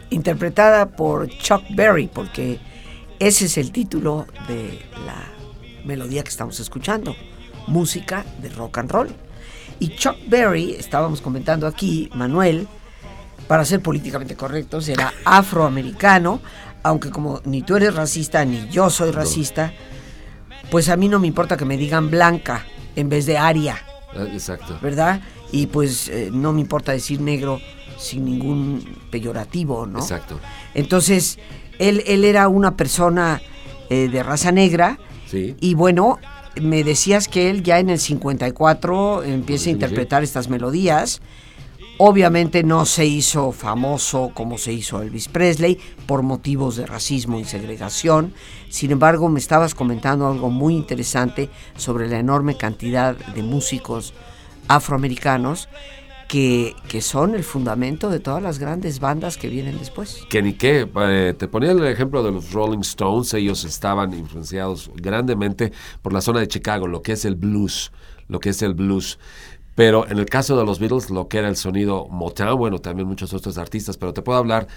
interpretada 0.10 0.86
por 0.86 1.28
Chuck 1.28 1.62
Berry, 1.72 2.08
porque 2.08 2.62
ese 3.20 3.44
es 3.46 3.58
el 3.58 3.74
título 3.74 4.26
de 4.48 4.82
la 5.06 5.22
melodía 5.84 6.24
que 6.24 6.30
estamos 6.30 6.62
escuchando, 6.62 7.14
música 7.68 8.24
de 8.42 8.48
rock 8.48 8.78
and 8.78 8.90
roll. 8.90 9.10
Y 9.80 9.98
Chuck 9.98 10.16
Berry, 10.28 10.76
estábamos 10.80 11.20
comentando 11.20 11.68
aquí, 11.68 12.10
Manuel, 12.16 12.70
para 13.50 13.66
ser 13.66 13.82
políticamente 13.82 14.38
correctos, 14.38 14.88
era 14.88 15.14
afroamericano, 15.26 16.40
aunque 16.84 17.10
como 17.10 17.42
ni 17.44 17.64
tú 17.64 17.76
eres 17.76 17.94
racista 17.94 18.46
ni 18.46 18.70
yo 18.70 18.90
soy 18.90 19.12
racista, 19.12 19.74
pues 20.72 20.88
a 20.88 20.96
mí 20.96 21.10
no 21.10 21.20
me 21.20 21.28
importa 21.28 21.58
que 21.58 21.66
me 21.66 21.76
digan 21.76 22.10
blanca 22.10 22.66
en 22.96 23.10
vez 23.10 23.26
de 23.26 23.38
aria. 23.38 23.78
Ah, 24.16 24.26
Exacto. 24.32 24.80
¿verdad? 24.82 25.20
Y 25.54 25.68
pues 25.68 26.10
eh, 26.10 26.30
no 26.34 26.52
me 26.52 26.62
importa 26.62 26.92
decir 26.94 27.22
negro 27.22 27.62
sin 27.98 28.26
ningún 28.26 28.84
peyorativo, 29.12 29.86
¿no? 29.86 30.00
Exacto. 30.00 30.40
Entonces, 30.74 31.38
él, 31.78 32.04
él 32.08 32.26
era 32.26 32.48
una 32.48 32.76
persona 32.76 33.40
eh, 33.90 34.10
de 34.10 34.24
raza 34.24 34.52
negra 34.52 34.98
Sí. 35.28 35.56
y 35.62 35.74
bueno, 35.76 36.18
me 36.62 36.84
decías 36.84 37.28
que 37.28 37.50
él 37.50 37.64
ya 37.64 37.80
en 37.80 37.90
el 37.90 38.00
54 38.00 39.24
empieza 39.24 39.64
a 39.64 39.66
sí, 39.66 39.70
interpretar 39.72 40.24
estas 40.24 40.50
melodías. 40.50 41.22
Obviamente 42.00 42.64
no 42.64 42.86
se 42.86 43.06
hizo 43.06 43.52
famoso 43.52 44.32
como 44.34 44.58
se 44.58 44.74
hizo 44.74 45.02
Elvis 45.02 45.28
Presley 45.28 45.80
por 46.08 46.24
motivos 46.24 46.76
de 46.76 46.88
racismo 46.88 47.40
y 47.40 47.46
segregación. 47.46 48.34
Sin 48.70 48.90
embargo, 48.92 49.30
me 49.30 49.40
estabas 49.40 49.76
comentando 49.76 50.28
algo 50.28 50.50
muy 50.50 50.76
interesante 50.76 51.50
sobre 51.78 52.08
la 52.10 52.18
enorme 52.18 52.58
cantidad 52.58 53.16
de 53.16 53.44
músicos 53.44 54.14
afroamericanos 54.68 55.70
que, 56.28 56.76
que 56.88 57.02
son 57.02 57.36
el 57.36 57.44
fundamento 57.44 58.10
de 58.10 58.20
todas 58.20 58.42
las 58.42 58.58
grandes 58.58 59.00
bandas 59.00 59.38
que 59.38 59.50
vienen 59.50 59.78
después. 59.78 60.26
Que 60.30 60.42
ni 60.42 60.54
qué, 60.54 60.90
eh, 60.96 61.36
te 61.38 61.48
ponía 61.48 61.72
el 61.72 61.86
ejemplo 61.86 62.24
de 62.24 62.32
los 62.32 62.52
Rolling 62.52 62.80
Stones, 62.80 63.34
ellos 63.34 63.64
estaban 63.66 64.14
influenciados 64.14 64.90
grandemente 64.96 65.72
por 66.02 66.14
la 66.14 66.22
zona 66.22 66.40
de 66.40 66.48
Chicago, 66.48 66.88
lo 66.88 67.02
que 67.02 67.12
es 67.12 67.26
el 67.26 67.36
blues, 67.36 67.92
lo 68.28 68.40
que 68.40 68.50
es 68.50 68.62
el 68.62 68.74
blues. 68.74 69.20
Pero 69.76 70.08
en 70.08 70.20
el 70.20 70.26
caso 70.26 70.58
de 70.58 70.66
los 70.66 70.80
Beatles, 70.80 71.10
lo 71.10 71.28
que 71.28 71.40
era 71.40 71.50
el 71.50 71.56
sonido 71.56 72.08
Motown, 72.10 72.58
bueno, 72.58 72.80
también 72.80 73.08
muchos 73.08 73.34
otros 73.34 73.58
artistas, 73.58 73.98
pero 73.98 74.14
te 74.14 74.22
puedo 74.22 74.38
hablar 74.38 74.68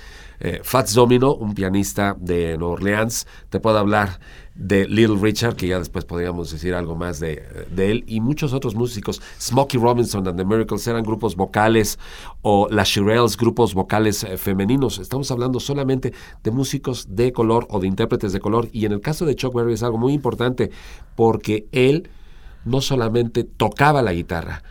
eh, 0.40 0.61
Fats 0.62 0.94
Domino, 0.94 1.35
un 1.35 1.55
pianista 1.55 2.16
de 2.18 2.57
Nueva 2.59 2.75
Orleans, 2.75 3.27
te 3.49 3.61
puedo 3.61 3.79
hablar 3.79 4.20
de 4.55 4.88
Little 4.88 5.18
Richard, 5.20 5.57
que 5.57 5.68
ya 5.68 5.79
después 5.79 6.05
podríamos 6.05 6.51
decir 6.51 6.75
algo 6.75 6.96
más 6.96 7.20
de, 7.20 7.66
él, 7.77 8.05
y 8.07 8.20
muchos 8.20 8.53
otros 8.53 8.75
músicos. 8.75 9.20
Smokey 9.38 9.79
Robinson 9.79 10.27
and 10.27 10.38
the 10.38 10.44
Miracles 10.44 10.87
eran 10.87 11.03
grupos 11.03 11.37
vocales, 11.37 11.99
o 12.42 12.68
las 12.70 12.88
Shirelles, 12.88 13.37
grupos 13.37 13.75
vocales 13.75 14.25
eh, 14.25 14.38
femeninos. 14.38 14.99
Estamos 14.99 15.31
hablando 15.31 15.61
solamente 15.61 16.12
de 16.42 16.51
músicos 16.51 17.14
de 17.14 17.33
color 17.33 17.66
o 17.70 17.81
de 17.81 17.87
intérpretes 17.87 18.33
de 18.33 18.40
color, 18.40 18.68
y 18.72 18.87
en 18.87 18.92
el 18.92 19.01
caso 19.01 19.27
de 19.27 19.37
Chuck 19.37 19.55
Berry 19.55 19.75
es 19.75 19.83
algo 19.83 19.99
muy 19.99 20.12
importante, 20.12 20.70
porque 21.14 21.68
él 21.72 22.09
no 22.64 22.81
solamente 22.81 23.44
tocaba 23.44 24.03
la 24.03 24.12
guitarra, 24.12 24.62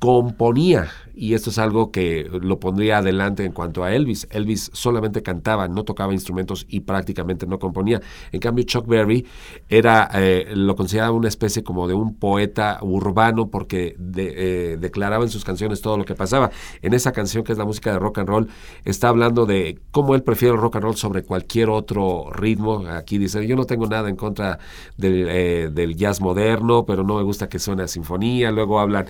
componía, 0.00 0.88
y 1.14 1.34
esto 1.34 1.50
es 1.50 1.58
algo 1.58 1.92
que 1.92 2.26
lo 2.40 2.58
pondría 2.58 2.98
adelante 2.98 3.44
en 3.44 3.52
cuanto 3.52 3.84
a 3.84 3.94
Elvis. 3.94 4.26
Elvis 4.30 4.70
solamente 4.72 5.22
cantaba, 5.22 5.68
no 5.68 5.84
tocaba 5.84 6.14
instrumentos 6.14 6.64
y 6.70 6.80
prácticamente 6.80 7.46
no 7.46 7.58
componía. 7.58 8.00
En 8.32 8.40
cambio, 8.40 8.64
Chuck 8.64 8.86
Berry 8.86 9.26
era, 9.68 10.08
eh, 10.14 10.52
lo 10.56 10.74
consideraba 10.74 11.12
una 11.12 11.28
especie 11.28 11.62
como 11.62 11.86
de 11.86 11.92
un 11.92 12.14
poeta 12.16 12.78
urbano 12.80 13.50
porque 13.50 13.94
eh, 14.16 14.78
declaraba 14.80 15.22
en 15.22 15.28
sus 15.30 15.44
canciones 15.44 15.82
todo 15.82 15.98
lo 15.98 16.06
que 16.06 16.14
pasaba. 16.14 16.50
En 16.80 16.94
esa 16.94 17.12
canción, 17.12 17.44
que 17.44 17.52
es 17.52 17.58
la 17.58 17.66
música 17.66 17.92
de 17.92 17.98
rock 17.98 18.18
and 18.18 18.28
roll, 18.28 18.48
está 18.86 19.10
hablando 19.10 19.44
de 19.44 19.78
cómo 19.90 20.14
él 20.14 20.22
prefiere 20.22 20.54
el 20.54 20.60
rock 20.62 20.76
and 20.76 20.84
roll 20.84 20.96
sobre 20.96 21.22
cualquier 21.24 21.68
otro 21.68 22.30
ritmo. 22.32 22.86
Aquí 22.88 23.18
dice, 23.18 23.46
yo 23.46 23.54
no 23.54 23.66
tengo 23.66 23.86
nada 23.86 24.08
en 24.08 24.16
contra 24.16 24.58
del, 24.96 25.26
eh, 25.28 25.94
jazz 25.94 26.22
moderno, 26.22 26.86
pero 26.86 27.04
no 27.04 27.16
me 27.18 27.22
gusta 27.22 27.50
que 27.50 27.58
suene 27.58 27.82
a 27.82 27.88
sinfonía. 27.88 28.50
Luego 28.50 28.80
hablan, 28.80 29.04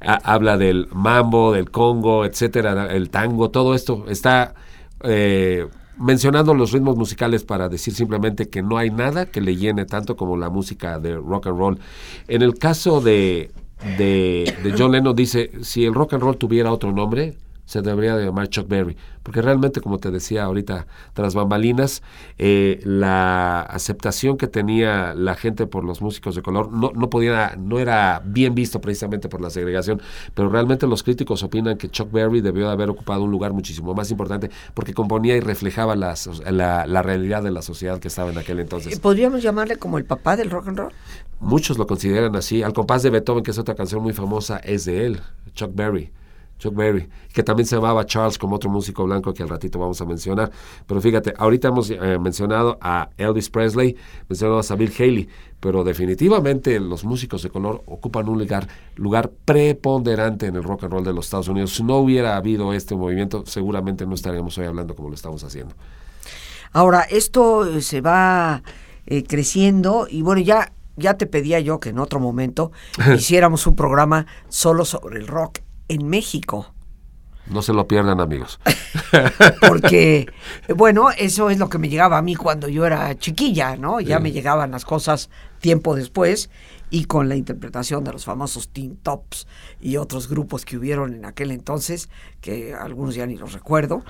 ha- 0.00 0.35
habla 0.36 0.56
del 0.56 0.88
mambo, 0.92 1.52
del 1.52 1.70
congo, 1.70 2.24
etcétera, 2.24 2.94
el 2.94 3.10
tango, 3.10 3.50
todo 3.50 3.74
esto 3.74 4.04
está 4.08 4.54
eh, 5.02 5.66
mencionando 5.98 6.54
los 6.54 6.72
ritmos 6.72 6.96
musicales 6.96 7.42
para 7.42 7.68
decir 7.68 7.94
simplemente 7.94 8.48
que 8.48 8.62
no 8.62 8.78
hay 8.78 8.90
nada 8.90 9.26
que 9.26 9.40
le 9.40 9.56
llene 9.56 9.84
tanto 9.84 10.16
como 10.16 10.36
la 10.36 10.50
música 10.50 10.98
de 10.98 11.16
rock 11.16 11.48
and 11.48 11.58
roll. 11.58 11.78
En 12.28 12.42
el 12.42 12.54
caso 12.58 13.00
de, 13.00 13.50
de, 13.98 14.54
de 14.62 14.74
John 14.78 14.92
Lennon 14.92 15.16
dice, 15.16 15.50
si 15.62 15.84
el 15.84 15.94
rock 15.94 16.14
and 16.14 16.22
roll 16.22 16.36
tuviera 16.36 16.70
otro 16.70 16.92
nombre, 16.92 17.34
se 17.66 17.82
debería 17.82 18.16
de 18.16 18.24
llamar 18.24 18.48
Chuck 18.48 18.68
Berry, 18.68 18.96
porque 19.22 19.42
realmente, 19.42 19.80
como 19.80 19.98
te 19.98 20.10
decía 20.10 20.44
ahorita, 20.44 20.86
tras 21.12 21.34
bambalinas, 21.34 22.02
eh, 22.38 22.80
la 22.84 23.60
aceptación 23.60 24.36
que 24.38 24.46
tenía 24.46 25.14
la 25.14 25.34
gente 25.34 25.66
por 25.66 25.84
los 25.84 26.00
músicos 26.00 26.34
de 26.36 26.42
color 26.42 26.72
no, 26.72 26.92
no 26.94 27.10
podía, 27.10 27.56
no 27.58 27.78
era 27.78 28.22
bien 28.24 28.54
visto 28.54 28.80
precisamente 28.80 29.28
por 29.28 29.40
la 29.40 29.50
segregación, 29.50 30.00
pero 30.34 30.48
realmente 30.48 30.86
los 30.86 31.02
críticos 31.02 31.42
opinan 31.42 31.76
que 31.76 31.90
Chuck 31.90 32.10
Berry 32.10 32.40
debió 32.40 32.66
de 32.66 32.72
haber 32.72 32.88
ocupado 32.88 33.24
un 33.24 33.30
lugar 33.30 33.52
muchísimo 33.52 33.94
más 33.94 34.10
importante 34.10 34.50
porque 34.74 34.94
componía 34.94 35.36
y 35.36 35.40
reflejaba 35.40 35.96
la, 35.96 36.14
la, 36.50 36.86
la 36.86 37.02
realidad 37.02 37.42
de 37.42 37.50
la 37.50 37.62
sociedad 37.62 37.98
que 37.98 38.08
estaba 38.08 38.30
en 38.30 38.38
aquel 38.38 38.60
entonces. 38.60 38.98
¿Podríamos 39.00 39.42
llamarle 39.42 39.76
como 39.76 39.98
el 39.98 40.04
papá 40.04 40.36
del 40.36 40.50
rock 40.50 40.68
and 40.68 40.78
roll? 40.78 40.92
Muchos 41.40 41.78
lo 41.78 41.86
consideran 41.86 42.34
así. 42.36 42.62
Al 42.62 42.72
compás 42.72 43.02
de 43.02 43.10
Beethoven, 43.10 43.42
que 43.42 43.50
es 43.50 43.58
otra 43.58 43.74
canción 43.74 44.02
muy 44.02 44.12
famosa, 44.12 44.58
es 44.58 44.84
de 44.84 45.06
él, 45.06 45.20
Chuck 45.54 45.74
Berry. 45.74 46.12
Chuck 46.58 46.74
Berry, 46.74 47.08
que 47.32 47.42
también 47.42 47.66
se 47.66 47.76
llamaba 47.76 48.06
Charles 48.06 48.38
como 48.38 48.56
otro 48.56 48.70
músico 48.70 49.04
blanco 49.04 49.34
que 49.34 49.42
al 49.42 49.48
ratito 49.48 49.78
vamos 49.78 50.00
a 50.00 50.04
mencionar. 50.04 50.50
Pero 50.86 51.00
fíjate, 51.00 51.34
ahorita 51.36 51.68
hemos 51.68 51.90
eh, 51.90 52.18
mencionado 52.18 52.78
a 52.80 53.10
Elvis 53.18 53.50
Presley, 53.50 53.96
mencionamos 54.28 54.70
a 54.70 54.76
Bill 54.76 54.92
Haley, 54.98 55.28
pero 55.60 55.84
definitivamente 55.84 56.78
los 56.80 57.04
músicos 57.04 57.42
de 57.42 57.50
color 57.50 57.82
ocupan 57.86 58.28
un 58.28 58.38
lugar, 58.38 58.68
lugar 58.96 59.30
preponderante 59.44 60.46
en 60.46 60.56
el 60.56 60.62
rock 60.62 60.84
and 60.84 60.92
roll 60.92 61.04
de 61.04 61.12
los 61.12 61.26
Estados 61.26 61.48
Unidos. 61.48 61.74
Si 61.74 61.82
no 61.82 61.98
hubiera 61.98 62.36
habido 62.36 62.72
este 62.72 62.94
movimiento, 62.94 63.44
seguramente 63.46 64.06
no 64.06 64.14
estaríamos 64.14 64.56
hoy 64.58 64.66
hablando 64.66 64.94
como 64.94 65.08
lo 65.08 65.14
estamos 65.14 65.44
haciendo. 65.44 65.74
Ahora, 66.72 67.02
esto 67.02 67.66
eh, 67.66 67.82
se 67.82 68.00
va 68.00 68.62
eh, 69.06 69.24
creciendo 69.24 70.06
y 70.10 70.22
bueno, 70.22 70.40
ya, 70.40 70.72
ya 70.96 71.14
te 71.14 71.26
pedía 71.26 71.60
yo 71.60 71.80
que 71.80 71.90
en 71.90 71.98
otro 71.98 72.18
momento 72.18 72.72
hiciéramos 73.14 73.66
un 73.66 73.76
programa 73.76 74.26
solo 74.48 74.84
sobre 74.84 75.18
el 75.18 75.26
rock 75.26 75.65
en 75.88 76.08
México. 76.08 76.72
No 77.46 77.62
se 77.62 77.72
lo 77.72 77.86
pierdan, 77.86 78.20
amigos. 78.20 78.58
porque, 79.68 80.26
bueno, 80.74 81.10
eso 81.16 81.48
es 81.50 81.58
lo 81.58 81.68
que 81.68 81.78
me 81.78 81.88
llegaba 81.88 82.18
a 82.18 82.22
mí 82.22 82.34
cuando 82.34 82.68
yo 82.68 82.84
era 82.86 83.16
chiquilla, 83.18 83.76
¿no? 83.76 84.00
Ya 84.00 84.16
Sí. 84.16 84.22
me 84.24 84.32
llegaban 84.32 84.72
las 84.72 84.84
cosas 84.84 85.30
tiempo 85.60 85.94
después 85.94 86.50
y 86.88 87.06
con 87.06 87.28
la 87.28 87.34
interpretación 87.34 88.04
de 88.04 88.12
los 88.12 88.24
famosos 88.24 88.68
Teen 88.68 88.96
Tops 88.96 89.48
y 89.80 89.96
otros 89.96 90.28
grupos 90.28 90.64
que 90.64 90.76
hubieron 90.76 91.14
en 91.14 91.24
aquel 91.24 91.50
entonces, 91.50 92.08
que 92.40 92.74
algunos 92.74 93.14
ya 93.16 93.26
ni 93.26 93.36
los 93.36 93.52
recuerdo, 93.54 94.04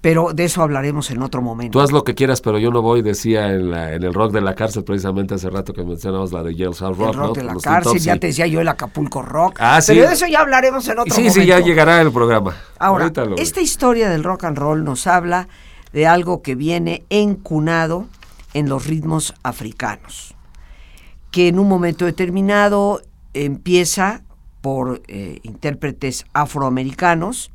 pero 0.00 0.32
de 0.32 0.44
eso 0.44 0.62
hablaremos 0.62 1.10
en 1.10 1.22
otro 1.22 1.42
momento. 1.42 1.72
Tú 1.78 1.80
haz 1.82 1.92
lo 1.92 2.04
que 2.04 2.14
quieras, 2.14 2.40
pero 2.40 2.58
yo 2.58 2.70
no 2.70 2.80
voy, 2.80 3.02
decía 3.02 3.52
en, 3.52 3.70
la- 3.70 3.92
en 3.92 4.02
el 4.02 4.14
rock 4.14 4.32
de 4.32 4.40
la 4.40 4.54
cárcel, 4.54 4.82
precisamente 4.82 5.34
hace 5.34 5.50
rato 5.50 5.74
que 5.74 5.84
mencionamos 5.84 6.32
la 6.32 6.42
de 6.42 6.52
Jailhouse 6.54 6.80
Rock. 6.80 7.00
el 7.00 7.14
rock 7.14 7.26
¿no? 7.28 7.32
de 7.34 7.44
la 7.44 7.52
Los 7.54 7.62
cárcel, 7.62 7.98
ya 7.98 8.14
sí. 8.14 8.20
te 8.20 8.26
decía 8.28 8.46
yo 8.46 8.60
el 8.62 8.68
Acapulco 8.68 9.20
Rock, 9.20 9.56
Ah, 9.60 9.80
sí. 9.82 9.92
pero 9.94 10.08
de 10.08 10.14
eso 10.14 10.26
ya 10.26 10.40
hablaremos 10.40 10.88
en 10.88 10.98
otro 11.00 11.14
Sí, 11.14 11.20
momento. 11.22 11.40
sí, 11.40 11.46
ya 11.46 11.60
llegará 11.60 12.00
el 12.00 12.10
programa. 12.12 12.56
Ahora, 12.78 13.12
esta 13.36 13.60
historia 13.60 14.08
del 14.08 14.24
rock 14.24 14.44
and 14.44 14.56
roll 14.56 14.84
nos 14.84 15.06
habla 15.06 15.48
de 15.92 16.06
algo 16.06 16.40
que 16.40 16.54
viene 16.54 17.04
encunado 17.10 18.06
en 18.54 18.68
los 18.70 18.86
ritmos 18.86 19.34
africanos, 19.42 20.34
que 21.32 21.48
en 21.48 21.58
un 21.58 21.68
momento 21.68 22.04
determinado 22.04 23.02
empieza 23.34 24.22
por 24.60 25.02
eh, 25.08 25.40
intérpretes 25.42 26.24
afroamericanos 26.32 27.50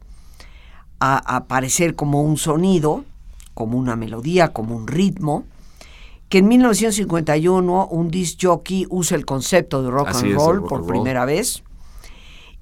a, 0.99 1.15
a 1.15 1.37
aparecer 1.37 1.95
como 1.95 2.21
un 2.21 2.37
sonido, 2.37 3.05
como 3.53 3.77
una 3.77 3.95
melodía, 3.95 4.51
como 4.51 4.75
un 4.75 4.87
ritmo, 4.87 5.45
que 6.27 6.39
en 6.39 6.47
1951 6.49 7.87
un 7.87 8.09
disc 8.09 8.39
jockey 8.41 8.85
usa 8.89 9.15
el 9.15 9.25
concepto 9.25 9.81
de 9.83 9.89
rock 9.89 10.09
Así 10.09 10.25
and 10.25 10.35
roll 10.35 10.57
rock 10.57 10.69
por 10.69 10.79
roll. 10.79 10.89
primera 10.89 11.23
vez 11.23 11.63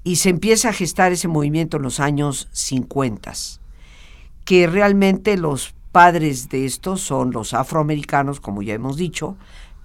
y 0.04 0.16
se 0.16 0.28
empieza 0.28 0.68
a 0.68 0.72
gestar 0.72 1.10
ese 1.10 1.26
movimiento 1.26 1.78
en 1.78 1.82
los 1.82 1.98
años 1.98 2.48
50, 2.52 3.32
que 4.44 4.68
realmente 4.68 5.36
los 5.36 5.74
padres 5.90 6.48
de 6.48 6.64
esto 6.64 6.96
son 6.96 7.32
los 7.32 7.54
afroamericanos, 7.54 8.38
como 8.38 8.62
ya 8.62 8.74
hemos 8.74 8.96
dicho, 8.96 9.36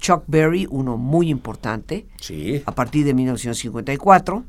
Chuck 0.01 0.23
Berry, 0.27 0.67
uno 0.69 0.97
muy 0.97 1.29
importante, 1.29 2.05
Sí. 2.19 2.61
a 2.65 2.75
partir 2.75 3.05
de 3.05 3.13
1954, 3.13 4.43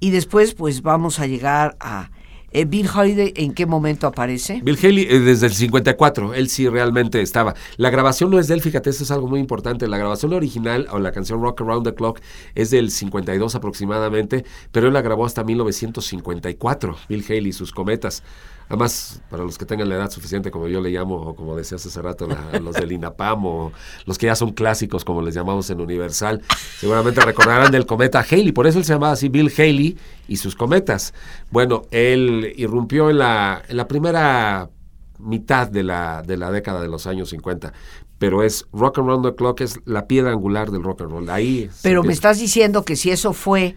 y 0.00 0.10
después 0.10 0.54
pues 0.54 0.82
vamos 0.82 1.20
a 1.20 1.26
llegar 1.26 1.76
a 1.80 2.10
eh, 2.54 2.66
Bill 2.66 2.86
Holiday, 2.94 3.32
¿en 3.36 3.54
qué 3.54 3.64
momento 3.64 4.06
aparece? 4.06 4.60
Bill 4.62 4.76
Haley 4.82 5.06
eh, 5.08 5.20
desde 5.20 5.46
el 5.46 5.54
54, 5.54 6.34
él 6.34 6.50
sí 6.50 6.68
realmente 6.68 7.22
estaba. 7.22 7.54
La 7.78 7.88
grabación 7.88 8.30
no 8.30 8.38
es 8.38 8.46
de 8.46 8.52
él, 8.54 8.60
fíjate, 8.60 8.90
eso 8.90 9.04
es 9.04 9.10
algo 9.10 9.26
muy 9.26 9.40
importante. 9.40 9.88
La 9.88 9.96
grabación 9.96 10.34
original 10.34 10.86
o 10.90 10.98
la 10.98 11.12
canción 11.12 11.40
Rock 11.40 11.62
Around 11.62 11.86
the 11.86 11.94
Clock 11.94 12.20
es 12.54 12.68
del 12.68 12.90
52 12.90 13.54
aproximadamente, 13.54 14.44
pero 14.70 14.88
él 14.88 14.92
la 14.92 15.00
grabó 15.00 15.24
hasta 15.24 15.44
1954, 15.44 16.96
Bill 17.08 17.24
Haley 17.26 17.48
y 17.48 17.52
sus 17.52 17.72
cometas. 17.72 18.22
Además, 18.72 19.20
para 19.28 19.44
los 19.44 19.58
que 19.58 19.66
tengan 19.66 19.86
la 19.90 19.96
edad 19.96 20.10
suficiente, 20.10 20.50
como 20.50 20.66
yo 20.66 20.80
le 20.80 20.88
llamo, 20.88 21.16
o 21.16 21.36
como 21.36 21.54
decías 21.54 21.84
hace 21.84 22.00
rato, 22.00 22.26
la- 22.26 22.58
los 22.60 22.74
del 22.74 22.90
INAPAM, 22.90 23.44
o 23.44 23.72
los 24.06 24.16
que 24.16 24.26
ya 24.26 24.34
son 24.34 24.52
clásicos, 24.52 25.04
como 25.04 25.20
les 25.20 25.34
llamamos 25.34 25.68
en 25.68 25.78
Universal, 25.80 26.40
seguramente 26.78 27.20
recordarán 27.20 27.70
del 27.70 27.84
cometa 27.84 28.20
Haley, 28.28 28.52
por 28.52 28.66
eso 28.66 28.78
él 28.78 28.84
se 28.86 28.94
llamaba 28.94 29.12
así 29.12 29.28
Bill 29.28 29.52
Haley 29.54 29.98
y 30.26 30.36
sus 30.36 30.56
cometas. 30.56 31.12
Bueno, 31.50 31.82
él 31.90 32.50
irrumpió 32.56 33.10
en 33.10 33.18
la, 33.18 33.62
en 33.68 33.76
la 33.76 33.86
primera 33.86 34.70
mitad 35.18 35.68
de 35.68 35.82
la, 35.82 36.22
de 36.22 36.38
la 36.38 36.50
década 36.50 36.80
de 36.80 36.88
los 36.88 37.06
años 37.06 37.28
50, 37.28 37.74
pero 38.18 38.42
es 38.42 38.66
Rock 38.72 39.00
and 39.00 39.08
Roll 39.08 39.22
the 39.22 39.34
Clock, 39.34 39.60
es 39.60 39.80
la 39.84 40.06
piedra 40.06 40.30
angular 40.32 40.70
del 40.70 40.82
rock 40.82 41.02
and 41.02 41.10
roll. 41.10 41.28
Ahí 41.28 41.68
Pero 41.82 42.02
me 42.02 42.12
estás 42.14 42.38
diciendo 42.38 42.84
que 42.84 42.96
si 42.96 43.10
eso 43.10 43.32
fue 43.34 43.76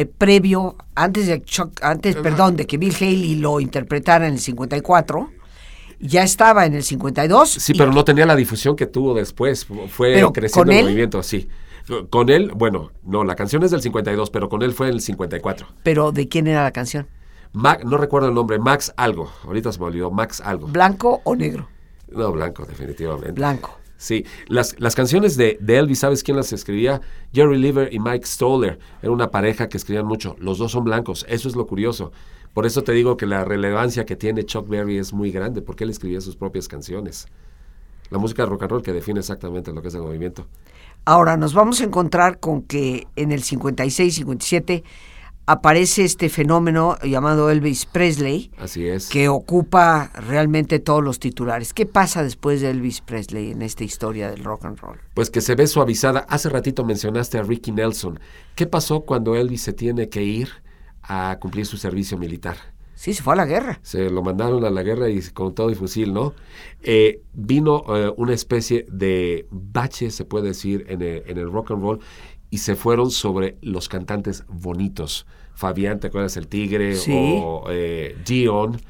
eh, 0.00 0.06
previo, 0.06 0.76
antes 0.94 1.26
de 1.26 1.42
antes, 1.82 2.16
perdón, 2.16 2.56
de 2.56 2.66
que 2.66 2.78
Bill 2.78 2.94
Haley 2.94 3.36
lo 3.36 3.60
interpretara 3.60 4.26
en 4.26 4.34
el 4.34 4.40
54, 4.40 5.30
ya 6.00 6.22
estaba 6.22 6.66
en 6.66 6.74
el 6.74 6.82
52. 6.82 7.48
Sí, 7.50 7.72
y- 7.74 7.78
pero 7.78 7.92
no 7.92 8.04
tenía 8.04 8.26
la 8.26 8.36
difusión 8.36 8.76
que 8.76 8.86
tuvo 8.86 9.14
después. 9.14 9.66
Fue 9.88 10.14
creciendo 10.32 10.70
¿con 10.70 10.70
el 10.72 10.84
movimiento, 10.84 11.22
sí. 11.22 11.48
Con 12.08 12.28
él, 12.28 12.52
bueno, 12.54 12.92
no, 13.04 13.24
la 13.24 13.34
canción 13.34 13.62
es 13.64 13.70
del 13.72 13.82
52, 13.82 14.30
pero 14.30 14.48
con 14.48 14.62
él 14.62 14.72
fue 14.72 14.88
en 14.88 14.94
el 14.94 15.00
54. 15.00 15.66
pero 15.82 16.12
¿de 16.12 16.28
quién 16.28 16.46
era 16.46 16.62
la 16.62 16.70
canción? 16.70 17.08
Ma- 17.52 17.78
no 17.84 17.96
recuerdo 17.96 18.28
el 18.28 18.34
nombre, 18.34 18.58
Max 18.60 18.92
algo. 18.96 19.28
Ahorita 19.44 19.72
se 19.72 19.80
me 19.80 19.86
olvidó, 19.86 20.10
Max 20.12 20.40
algo. 20.40 20.68
¿Blanco 20.68 21.20
o 21.24 21.34
negro? 21.34 21.68
No, 22.08 22.30
blanco, 22.30 22.64
definitivamente. 22.64 23.32
Blanco. 23.32 23.76
Sí, 24.00 24.24
las, 24.48 24.80
las 24.80 24.94
canciones 24.94 25.36
de, 25.36 25.58
de 25.60 25.76
Elvis, 25.76 25.98
¿sabes 25.98 26.22
quién 26.22 26.34
las 26.34 26.54
escribía? 26.54 27.02
Jerry 27.34 27.58
Lever 27.58 27.92
y 27.92 27.98
Mike 27.98 28.24
Stoller. 28.24 28.78
Era 29.02 29.12
una 29.12 29.30
pareja 29.30 29.68
que 29.68 29.76
escribían 29.76 30.06
mucho. 30.06 30.36
Los 30.38 30.56
dos 30.56 30.72
son 30.72 30.84
blancos, 30.84 31.26
eso 31.28 31.50
es 31.50 31.54
lo 31.54 31.66
curioso. 31.66 32.10
Por 32.54 32.64
eso 32.64 32.82
te 32.82 32.92
digo 32.92 33.18
que 33.18 33.26
la 33.26 33.44
relevancia 33.44 34.06
que 34.06 34.16
tiene 34.16 34.46
Chuck 34.46 34.66
Berry 34.66 34.96
es 34.96 35.12
muy 35.12 35.30
grande, 35.30 35.60
porque 35.60 35.84
él 35.84 35.90
escribía 35.90 36.22
sus 36.22 36.34
propias 36.34 36.66
canciones. 36.66 37.26
La 38.08 38.16
música 38.16 38.46
rock 38.46 38.62
and 38.62 38.70
roll 38.70 38.82
que 38.82 38.94
define 38.94 39.20
exactamente 39.20 39.70
lo 39.70 39.82
que 39.82 39.88
es 39.88 39.94
el 39.94 40.00
movimiento. 40.00 40.46
Ahora 41.04 41.36
nos 41.36 41.52
vamos 41.52 41.82
a 41.82 41.84
encontrar 41.84 42.40
con 42.40 42.62
que 42.62 43.06
en 43.16 43.32
el 43.32 43.42
56-57 43.42 44.82
aparece 45.50 46.04
este 46.04 46.28
fenómeno 46.28 46.96
llamado 47.02 47.50
Elvis 47.50 47.84
Presley, 47.84 48.52
Así 48.56 48.86
es. 48.86 49.08
que 49.08 49.28
ocupa 49.28 50.12
realmente 50.14 50.78
todos 50.78 51.02
los 51.02 51.18
titulares. 51.18 51.74
¿Qué 51.74 51.86
pasa 51.86 52.22
después 52.22 52.60
de 52.60 52.70
Elvis 52.70 53.00
Presley 53.00 53.50
en 53.50 53.62
esta 53.62 53.82
historia 53.82 54.30
del 54.30 54.44
rock 54.44 54.66
and 54.66 54.78
roll? 54.78 54.98
Pues 55.12 55.28
que 55.28 55.40
se 55.40 55.56
ve 55.56 55.66
suavizada. 55.66 56.20
Hace 56.28 56.50
ratito 56.50 56.84
mencionaste 56.84 57.38
a 57.38 57.42
Ricky 57.42 57.72
Nelson. 57.72 58.20
¿Qué 58.54 58.68
pasó 58.68 59.00
cuando 59.00 59.34
Elvis 59.34 59.62
se 59.62 59.72
tiene 59.72 60.08
que 60.08 60.22
ir 60.22 60.50
a 61.02 61.36
cumplir 61.40 61.66
su 61.66 61.76
servicio 61.78 62.16
militar? 62.16 62.56
Sí, 62.94 63.12
se 63.12 63.22
fue 63.22 63.32
a 63.32 63.36
la 63.36 63.46
guerra. 63.46 63.80
se 63.82 64.08
lo 64.08 64.22
mandaron 64.22 64.64
a 64.64 64.70
la 64.70 64.84
guerra 64.84 65.08
y 65.08 65.20
con 65.32 65.52
todo 65.54 65.70
y 65.70 65.74
fusil, 65.74 66.12
¿no? 66.12 66.32
Eh, 66.82 67.22
vino 67.32 67.82
eh, 67.96 68.12
una 68.16 68.34
especie 68.34 68.86
de 68.88 69.46
bache, 69.50 70.10
se 70.10 70.24
puede 70.24 70.48
decir, 70.48 70.84
en 70.88 71.02
el, 71.02 71.24
en 71.26 71.38
el 71.38 71.50
rock 71.50 71.72
and 71.72 71.82
roll 71.82 72.00
y 72.50 72.58
se 72.58 72.76
fueron 72.76 73.10
sobre 73.10 73.56
los 73.62 73.88
cantantes 73.88 74.44
bonitos. 74.48 75.26
Fabián, 75.54 76.00
¿te 76.00 76.06
acuerdas? 76.08 76.36
El 76.36 76.48
Tigre 76.48 76.94
Sí. 76.96 77.12
o 77.14 77.64
eh, 77.70 78.16
Gion 78.24 78.80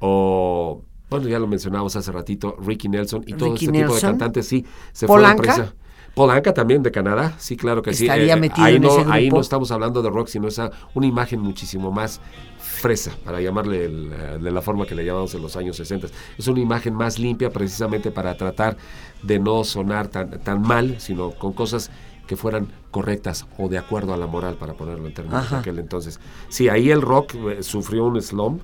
o... 0.00 0.82
Bueno, 1.10 1.28
ya 1.28 1.38
lo 1.38 1.46
mencionamos 1.46 1.94
hace 1.96 2.10
ratito, 2.10 2.56
Ricky 2.60 2.88
Nelson 2.88 3.22
y 3.26 3.34
todo 3.34 3.52
Ricky 3.52 3.66
este 3.66 3.78
tipo 3.78 3.94
de 3.94 4.00
cantantes, 4.00 4.48
sí. 4.48 4.64
Se 4.92 5.06
¿Polanca? 5.06 5.36
fueron 5.44 5.66
presa- 5.66 5.74
Polanca 6.14 6.54
también 6.54 6.82
de 6.82 6.90
Canadá, 6.90 7.34
sí, 7.38 7.56
claro 7.56 7.82
que 7.82 7.92
sí. 7.92 8.04
Estaría 8.04 8.36
metido 8.36 8.64
ahí 8.64 8.76
en 8.76 8.82
no, 8.82 8.98
ese 9.00 9.10
Ahí 9.10 9.28
no 9.30 9.40
estamos 9.40 9.70
hablando 9.72 10.00
de 10.02 10.10
rock, 10.10 10.28
sino 10.28 10.48
esa 10.48 10.70
una 10.94 11.06
imagen 11.06 11.40
muchísimo 11.40 11.90
más 11.92 12.20
fresa, 12.58 13.12
para 13.24 13.40
llamarle 13.40 13.84
el, 13.84 14.12
eh, 14.12 14.38
de 14.40 14.50
la 14.50 14.62
forma 14.62 14.86
que 14.86 14.94
le 14.94 15.04
llamamos 15.04 15.34
en 15.34 15.42
los 15.42 15.56
años 15.56 15.76
60. 15.76 16.06
Es 16.38 16.46
una 16.48 16.60
imagen 16.60 16.94
más 16.94 17.18
limpia 17.18 17.50
precisamente 17.50 18.10
para 18.10 18.36
tratar 18.36 18.76
de 19.22 19.38
no 19.38 19.62
sonar 19.64 20.08
tan, 20.08 20.40
tan 20.40 20.62
mal, 20.62 20.96
sino 21.00 21.30
con 21.32 21.52
cosas 21.52 21.90
que 22.26 22.36
fueran 22.36 22.68
correctas 22.90 23.46
o 23.58 23.68
de 23.68 23.78
acuerdo 23.78 24.14
a 24.14 24.16
la 24.16 24.26
moral, 24.26 24.54
para 24.54 24.74
ponerlo 24.74 25.06
en 25.06 25.14
términos 25.14 25.44
Ajá. 25.44 25.56
de 25.56 25.60
aquel 25.60 25.78
entonces. 25.78 26.20
Sí, 26.48 26.68
ahí 26.68 26.90
el 26.90 27.02
rock 27.02 27.34
eh, 27.34 27.62
sufrió 27.62 28.04
un 28.04 28.20
slump 28.20 28.62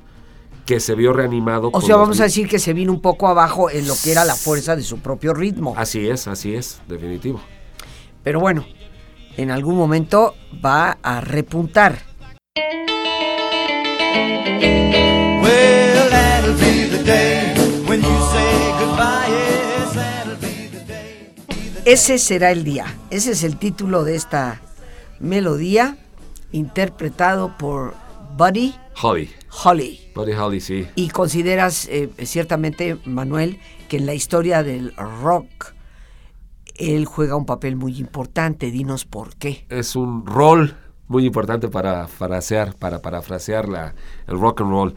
que 0.66 0.80
se 0.80 0.94
vio 0.94 1.12
reanimado. 1.12 1.70
O 1.72 1.80
sea, 1.80 1.96
los 1.96 2.00
vamos 2.00 2.20
a 2.20 2.24
decir 2.24 2.48
que 2.48 2.58
se 2.58 2.72
vino 2.72 2.92
un 2.92 3.00
poco 3.00 3.28
abajo 3.28 3.70
en 3.70 3.88
lo 3.88 3.94
que 4.02 4.12
era 4.12 4.24
la 4.24 4.34
fuerza 4.34 4.76
de 4.76 4.82
su 4.82 4.98
propio 4.98 5.34
ritmo. 5.34 5.74
Así 5.76 6.08
es, 6.08 6.28
así 6.28 6.54
es, 6.54 6.80
definitivo. 6.86 7.40
Pero 8.22 8.40
bueno, 8.40 8.64
en 9.36 9.50
algún 9.50 9.76
momento 9.76 10.34
va 10.64 10.98
a 11.02 11.20
repuntar. 11.20 11.98
Well, 15.42 15.80
Ese 21.90 22.18
será 22.18 22.52
el 22.52 22.62
día. 22.62 22.86
Ese 23.10 23.32
es 23.32 23.42
el 23.42 23.56
título 23.56 24.04
de 24.04 24.14
esta 24.14 24.60
melodía, 25.18 25.98
interpretado 26.52 27.58
por 27.58 27.94
Buddy 28.36 28.76
Holly, 29.02 29.28
Holly. 29.64 30.12
Buddy 30.14 30.32
Holly, 30.34 30.60
sí. 30.60 30.86
Y 30.94 31.08
consideras 31.08 31.88
eh, 31.88 32.08
ciertamente, 32.22 32.96
Manuel, 33.06 33.58
que 33.88 33.96
en 33.96 34.06
la 34.06 34.14
historia 34.14 34.62
del 34.62 34.94
rock 34.94 35.74
él 36.76 37.06
juega 37.06 37.34
un 37.34 37.44
papel 37.44 37.74
muy 37.74 37.98
importante. 37.98 38.70
Dinos 38.70 39.04
por 39.04 39.34
qué. 39.34 39.66
es 39.68 39.96
un 39.96 40.24
rol 40.24 40.76
muy 41.08 41.26
importante 41.26 41.66
para 41.66 42.06
frasear, 42.06 42.76
para 42.76 43.02
parafrasear 43.02 43.68
la, 43.68 43.96
el 44.28 44.38
rock 44.38 44.60
and 44.60 44.70
roll. 44.70 44.94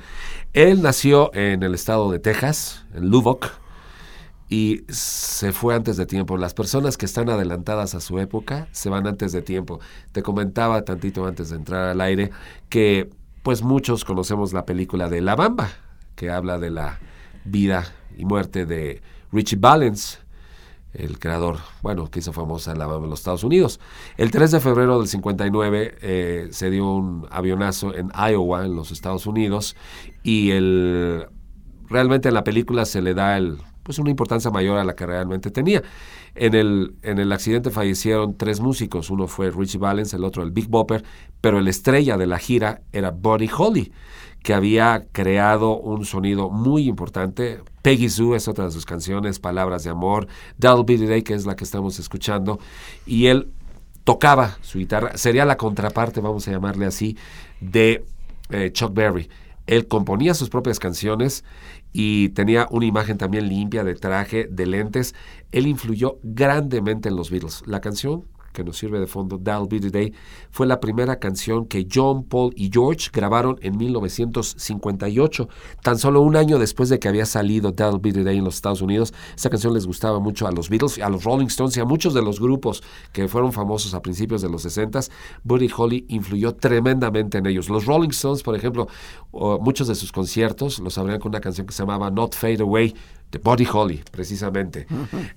Él 0.54 0.84
nació 0.84 1.34
en 1.34 1.64
el 1.64 1.74
estado 1.74 2.12
de 2.12 2.20
Texas, 2.20 2.86
en 2.94 3.10
Lubbock, 3.10 3.63
y 4.54 4.86
se 4.88 5.52
fue 5.52 5.74
antes 5.74 5.98
de 5.98 6.06
tiempo. 6.06 6.38
Las 6.38 6.54
personas 6.54 6.96
que 6.96 7.08
están 7.08 7.28
adelantadas 7.28 7.96
a 7.96 8.00
su 8.00 8.20
época 8.20 8.68
se 8.72 8.88
van 8.88 9.08
antes 9.08 9.32
de 9.32 9.42
tiempo. 9.42 9.80
Te 10.12 10.22
comentaba 10.22 10.86
tantito 10.86 11.26
antes 11.26 11.50
de 11.50 11.56
entrar 11.56 11.90
al 11.90 12.00
aire 12.02 12.30
que 12.70 13.10
pues 13.42 13.64
muchos 13.64 14.06
conocemos 14.06 14.54
la 14.54 14.64
película 14.64 15.10
de 15.10 15.22
La 15.22 15.36
Bamba, 15.36 15.72
que 16.16 16.30
habla 16.30 16.60
de 16.60 16.70
la 16.70 17.00
vida 17.46 17.96
y 18.16 18.26
muerte 18.26 18.68
de 18.68 19.02
Richie 19.32 19.58
Valens, 19.60 20.20
el 20.94 21.18
creador, 21.18 21.58
bueno, 21.82 22.12
que 22.12 22.20
hizo 22.20 22.32
famosa 22.32 22.76
la 22.76 22.86
banda 22.86 23.06
en 23.06 23.10
los 23.10 23.22
Estados 23.22 23.44
Unidos. 23.44 23.80
El 24.18 24.30
3 24.30 24.52
de 24.52 24.60
febrero 24.60 25.00
del 25.00 25.08
59 25.08 25.96
eh, 26.00 26.48
se 26.52 26.70
dio 26.70 26.94
un 26.94 27.26
avionazo 27.32 27.96
en 27.96 28.12
Iowa, 28.12 28.66
en 28.66 28.76
los 28.76 28.92
Estados 28.92 29.26
Unidos, 29.26 29.76
y 30.22 30.52
el, 30.52 31.26
realmente 31.90 32.28
en 32.28 32.36
la 32.36 32.44
película 32.44 32.86
se 32.86 33.02
le 33.02 33.16
da 33.16 33.36
el, 33.36 33.58
pues 33.84 34.00
una 34.00 34.10
importancia 34.10 34.50
mayor 34.50 34.78
a 34.78 34.84
la 34.84 34.96
que 34.96 35.06
realmente 35.06 35.52
tenía. 35.52 35.84
En 36.36 36.56
el, 36.56 36.96
en 37.04 37.20
el 37.20 37.32
accidente 37.32 37.70
fallecieron 37.70 38.36
tres 38.38 38.60
músicos, 38.60 39.10
uno 39.10 39.28
fue 39.28 39.52
Richie 39.52 39.78
Valens, 39.78 40.14
el 40.14 40.24
otro 40.24 40.42
el 40.42 40.52
Big 40.52 40.68
Bopper, 40.68 41.04
pero 41.42 41.60
el 41.60 41.68
estrella 41.68 42.18
de 42.18 42.26
la 42.26 42.40
gira 42.40 42.82
era 42.92 43.12
Buddy 43.12 43.50
Holly, 43.56 43.92
que 44.42 44.54
había 44.54 45.06
creado 45.12 45.78
un 45.78 46.06
sonido 46.06 46.50
muy 46.50 46.88
importante. 46.88 47.60
Peggy 47.82 48.10
Sue 48.10 48.38
es 48.38 48.48
otra 48.48 48.66
de 48.66 48.72
sus 48.72 48.86
canciones, 48.86 49.40
Palabras 49.40 49.84
de 49.84 49.90
Amor, 49.90 50.28
That'll 50.60 50.86
Be 50.86 50.98
Day, 50.98 51.22
que 51.22 51.34
es 51.34 51.46
la 51.46 51.56
que 51.56 51.66
estamos 51.66 52.00
escuchando, 52.00 52.60
y 53.06 53.28
él 53.28 53.52
tocaba 54.04 54.58
su 54.62 54.80
guitarra, 54.80 55.18
sería 55.18 55.46
la 55.46 55.58
contraparte, 55.58 56.20
vamos 56.20 56.48
a 56.48 56.52
llamarle 56.52 56.86
así, 56.86 57.18
de 57.62 58.06
eh, 58.50 58.72
Chuck 58.72 58.94
Berry. 58.94 59.30
Él 59.68 59.88
componía 59.88 60.34
sus 60.34 60.50
propias 60.50 60.80
canciones 60.80 61.44
y 61.92 62.30
tenía 62.30 62.68
una 62.70 62.86
imagen 62.86 63.18
también 63.18 63.48
limpia 63.48 63.84
de 63.84 63.96
traje, 63.96 64.48
de 64.50 64.66
lentes. 64.66 65.16
Él 65.52 65.68
influyó 65.68 66.20
grandemente 66.24 67.10
en 67.10 67.16
los 67.16 67.30
Beatles. 67.30 67.64
La 67.66 67.82
canción 67.82 68.26
que 68.54 68.64
nos 68.64 68.78
sirve 68.78 69.00
de 69.00 69.08
fondo, 69.08 69.40
That'll 69.40 69.68
Be 69.68 69.80
the 69.80 69.90
Day, 69.90 70.14
fue 70.52 70.68
la 70.68 70.80
primera 70.80 71.20
canción 71.20 71.66
que 71.66 71.88
John, 71.92 72.24
Paul 72.24 72.54
y 72.56 72.70
George 72.72 73.10
grabaron 73.12 73.58
en 73.62 73.78
1958, 73.78 75.50
tan 75.82 75.98
solo 75.98 76.22
un 76.22 76.36
año 76.36 76.60
después 76.60 76.90
de 76.90 77.00
que 77.00 77.08
había 77.08 77.26
salido 77.26 77.74
That'll 77.74 78.00
Be 78.00 78.14
the 78.14 78.24
Day 78.24 78.38
en 78.38 78.46
los 78.46 78.56
Estados 78.56 78.82
Unidos. 78.82 79.14
Esa 79.36 79.50
canción 79.50 79.74
les 79.74 79.86
gustaba 79.86 80.20
mucho 80.20 80.48
a 80.48 80.52
los 80.52 80.70
Beatles, 80.70 81.00
a 81.00 81.10
los 81.10 81.24
Rolling 81.24 81.48
Stones 81.48 81.76
y 81.78 81.80
a 81.80 81.86
muchos 81.86 82.14
de 82.14 82.22
los 82.22 82.40
grupos 82.40 82.84
que 83.12 83.28
fueron 83.28 83.52
famosos 83.52 83.94
a 83.94 84.02
principios 84.02 84.42
de 84.42 84.50
los 84.50 84.62
60. 84.62 85.02
Buddy 85.44 85.70
Holly 85.76 86.06
influyó 86.10 86.56
tremendamente 86.56 87.40
en 87.40 87.46
ellos. 87.48 87.70
Los 87.70 87.86
Rolling 87.86 88.10
Stones, 88.10 88.44
por 88.44 88.56
ejemplo, 88.56 88.88
muchos 89.62 89.88
de 89.88 89.96
sus 89.96 90.12
conciertos 90.12 90.80
los 90.80 90.98
abrían 90.98 91.20
con 91.20 91.30
una 91.30 91.42
canción 91.42 91.66
que 91.66 91.74
se 91.74 91.82
llamaba 91.82 92.12
Not 92.12 92.36
Fade 92.36 92.62
Away 92.62 92.94
de 93.34 93.40
Buddy 93.40 93.68
Holly, 93.74 94.02
precisamente. 94.12 94.86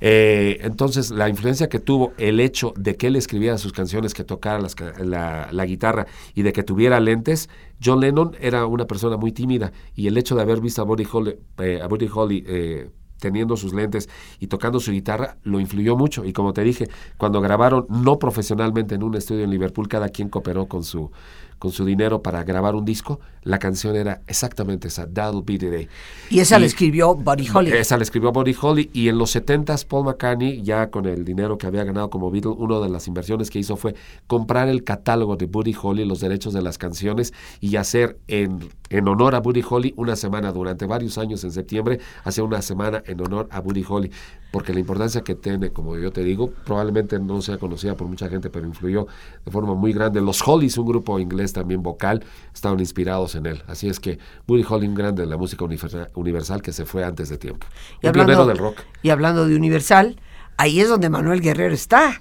Eh, 0.01 0.59
entonces, 0.61 1.11
la 1.11 1.29
influencia 1.31 1.69
que 1.69 1.81
tuvo 1.81 2.13
el 2.19 2.41
hecho 2.41 2.75
de 2.77 2.95
que 2.95 3.07
él 3.07 3.17
escribiera 3.17 3.57
sus 3.57 3.73
canciones, 3.73 4.13
que 4.13 4.23
tocara 4.23 4.61
la 4.99 5.67
guitarra 5.67 6.07
y 6.35 6.43
de 6.43 6.53
que 6.53 6.63
tuviera 6.63 7.01
lentes, 7.01 7.49
John 7.83 8.01
Lennon 8.01 8.37
era 8.39 8.67
una 8.67 8.87
persona 8.87 9.17
muy 9.17 9.33
tímida 9.33 9.73
y 9.95 10.07
el 10.07 10.19
hecho 10.19 10.37
de 10.37 10.43
haber 10.43 10.61
visto 10.61 10.83
a 10.83 10.85
Buddy 10.85 11.07
Holly, 11.11 11.37
eh, 11.59 11.81
a 11.83 11.87
Buddy 11.89 12.09
Holly 12.13 12.45
eh, 12.47 12.91
teniendo 13.19 13.57
sus 13.57 13.73
lentes 13.73 14.11
y 14.41 14.47
tocando 14.47 14.79
su 14.79 14.93
guitarra, 14.93 15.39
lo 15.43 15.59
influyó 15.59 15.97
mucho. 15.97 16.25
Y 16.25 16.35
como 16.35 16.53
te 16.53 16.63
dije, 16.63 16.89
cuando 17.17 17.41
grabaron 17.41 17.87
no 17.89 18.19
profesionalmente 18.19 18.95
en 18.95 19.03
un 19.03 19.15
estudio 19.15 19.45
en 19.45 19.51
Liverpool, 19.51 19.89
cada 19.89 20.11
quien 20.11 20.29
cooperó 20.29 20.67
con 20.67 20.85
su, 20.85 21.11
con 21.59 21.73
su 21.73 21.85
dinero 21.85 22.23
para 22.23 22.45
grabar 22.45 22.75
un 22.75 22.85
disco, 22.85 23.21
la 23.43 23.59
canción 23.59 23.97
era 23.97 24.23
exactamente 24.27 24.89
esa, 24.89 25.07
That'll 25.07 25.43
Be 25.43 25.59
the 25.59 25.71
Day. 25.71 25.89
Y 26.31 26.41
esa 26.41 26.59
la 26.59 26.67
escribió 26.67 27.15
Buddy 27.15 27.49
Holly. 27.53 27.73
esa 27.73 27.97
la 27.97 28.03
escribió 28.03 28.33
Buddy 28.33 28.57
Holly 28.61 28.91
y 28.93 29.09
en 29.09 29.19
los 29.19 29.35
70s 29.35 29.87
Paul 29.87 30.05
McCartney, 30.05 30.63
ya 30.63 30.91
con 30.91 31.07
el 31.07 31.25
dinero 31.25 31.57
que 31.57 31.67
había 31.67 31.85
ganado 31.85 32.11
como 32.11 32.31
Beatle, 32.31 32.53
una 32.53 32.81
de 32.81 32.89
las 32.89 33.07
inversiones 33.07 33.51
que 33.51 33.59
hizo 33.59 33.77
fue 33.77 33.95
comprar 34.27 34.69
el 34.69 34.85
catálogo 34.85 35.37
de 35.37 35.47
Buddy 35.47 35.75
Holly, 35.81 36.05
los 36.05 36.21
derechos 36.21 36.53
de 36.55 36.63
las 36.63 36.79
canciones 36.79 37.33
y 37.61 37.77
hacer 37.77 38.19
en, 38.27 38.69
en 38.91 39.09
honor 39.09 39.35
a 39.35 39.41
Buddy 39.41 39.65
Holly 39.69 39.95
una 39.97 40.17
semana 40.17 40.53
durante 40.53 40.87
varios 40.87 41.19
años 41.19 41.43
en 41.45 41.53
septiembre, 41.53 42.01
hacer 42.25 42.45
una 42.45 42.63
semana 42.63 43.03
en 43.07 43.21
honor 43.21 43.49
a 43.51 43.61
Buddy 43.61 43.85
Holly, 43.89 44.11
porque 44.51 44.73
la 44.73 44.81
importancia 44.81 45.23
que 45.23 45.35
tiene, 45.35 45.71
como 45.71 45.97
yo 45.97 46.13
te 46.13 46.23
digo, 46.23 46.51
probablemente 46.65 47.19
no 47.19 47.43
sea 47.43 47.59
conocida 47.59 47.97
por 47.97 48.07
mucha 48.09 48.29
gente, 48.29 48.49
pero 48.51 48.67
influyó 48.67 49.07
de 49.45 49.51
forma 49.51 49.75
muy 49.75 49.93
grande. 49.93 50.21
Los 50.21 50.47
Hollys, 50.47 50.79
un 50.79 50.87
grupo 50.87 51.19
inglés 51.19 51.53
también 51.53 51.83
vocal, 51.83 52.25
estaban 52.55 52.81
inspirados 52.81 53.35
en 53.35 53.47
él. 53.47 53.63
Así 53.67 53.89
es 53.89 54.01
que 54.01 54.19
Buddy 54.47 54.65
Holly, 54.69 54.87
un 54.87 54.95
grande 54.95 55.23
de 55.23 55.29
la 55.29 55.37
música 55.37 55.65
universal, 55.65 56.11
universal 56.15 56.63
que 56.63 56.73
se 56.73 56.87
fue 56.87 57.05
antes 57.05 57.29
de 57.29 57.39
tiempo. 57.39 57.67
Y 58.03 58.07
un 58.07 58.13
pionero 58.13 58.47
del 58.47 58.59
rock. 58.59 58.79
y 59.03 59.11
hablando 59.11 59.47
de 59.47 59.57
Universal, 59.57 60.21
ahí 60.57 60.81
es 60.81 60.89
donde 60.89 61.11
Manuel 61.11 61.41
Guerrero 61.41 61.75
está. 61.75 62.21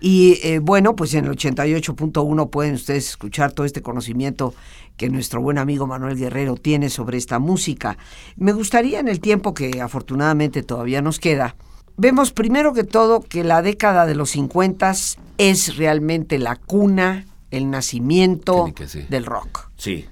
Y 0.00 0.38
eh, 0.42 0.60
bueno, 0.60 0.96
pues 0.96 1.12
en 1.14 1.26
el 1.26 1.32
88.1 1.32 2.50
pueden 2.50 2.74
ustedes 2.74 3.10
escuchar 3.10 3.52
todo 3.52 3.66
este 3.66 3.82
conocimiento 3.82 4.54
que 5.00 5.08
nuestro 5.08 5.40
buen 5.40 5.56
amigo 5.56 5.86
Manuel 5.86 6.18
Guerrero 6.18 6.56
tiene 6.56 6.90
sobre 6.90 7.16
esta 7.16 7.38
música. 7.38 7.96
Me 8.36 8.52
gustaría 8.52 9.00
en 9.00 9.08
el 9.08 9.20
tiempo 9.20 9.54
que 9.54 9.80
afortunadamente 9.80 10.62
todavía 10.62 11.00
nos 11.00 11.18
queda, 11.18 11.56
vemos 11.96 12.32
primero 12.32 12.74
que 12.74 12.84
todo 12.84 13.22
que 13.22 13.42
la 13.42 13.62
década 13.62 14.04
de 14.04 14.14
los 14.14 14.28
50 14.32 14.92
es 15.38 15.76
realmente 15.78 16.38
la 16.38 16.56
cuna, 16.56 17.24
el 17.50 17.70
nacimiento 17.70 18.74
Que 18.74 18.86
sí. 18.86 19.06
del 19.08 19.24
rock, 19.24 19.70
Sí, 19.78 20.04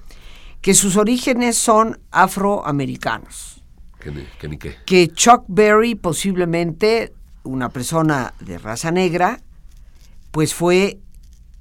que 0.62 0.72
sus 0.72 0.96
orígenes 0.96 1.58
son 1.58 2.00
afroamericanos 2.10 3.62
que 4.00 4.10
ni, 4.10 4.24
que 4.40 4.48
ni 4.48 4.56
qué. 4.56 4.76
que 4.86 5.08
Chuck 5.08 5.44
Berry, 5.48 5.96
posiblemente 5.96 7.12
una 7.42 7.68
persona 7.68 8.32
de 8.40 8.56
raza 8.56 8.90
negra, 8.90 9.42
pues 10.30 10.54
fue 10.54 10.98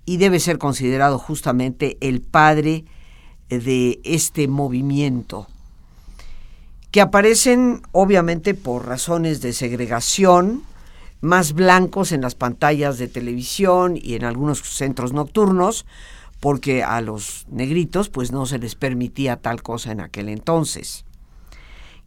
y 0.05 0.15
debe 0.15 0.39
ser 0.39 0.59
considerado 0.59 1.19
justamente 1.19 1.97
el 1.99 2.21
padre 2.21 2.85
de 3.49 3.99
este 4.03 4.47
movimiento, 4.47 5.47
que 6.91 7.01
aparecen 7.01 7.81
obviamente 7.91 8.53
por 8.53 8.85
razones 8.87 9.41
de 9.41 9.53
segregación, 9.53 10.63
más 11.21 11.53
blancos 11.53 12.11
en 12.11 12.21
las 12.21 12.35
pantallas 12.35 12.97
de 12.97 13.07
televisión 13.07 13.97
y 14.01 14.15
en 14.15 14.23
algunos 14.23 14.59
centros 14.59 15.13
nocturnos, 15.13 15.85
porque 16.39 16.83
a 16.83 17.01
los 17.01 17.45
negritos 17.49 18.09
pues 18.09 18.31
no 18.31 18.45
se 18.45 18.59
les 18.59 18.75
permitía 18.75 19.37
tal 19.37 19.63
cosa 19.63 19.91
en 19.91 20.01
aquel 20.01 20.29
entonces 20.29 21.05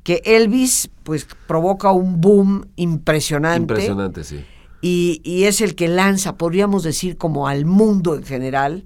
que 0.02 0.22
Elvis 0.24 0.90
pues 1.02 1.26
provoca 1.46 1.92
un 1.92 2.20
boom 2.20 2.66
impresionante, 2.76 3.60
Impresionante, 3.60 4.24
sí. 4.24 4.44
Y, 4.82 5.20
y 5.24 5.44
es 5.44 5.60
el 5.60 5.74
que 5.74 5.88
lanza, 5.88 6.36
podríamos 6.36 6.82
decir, 6.82 7.18
como 7.18 7.48
al 7.48 7.66
mundo 7.66 8.14
en 8.14 8.24
general, 8.24 8.84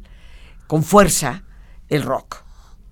con 0.66 0.82
fuerza, 0.82 1.44
el 1.88 2.02
rock. 2.02 2.44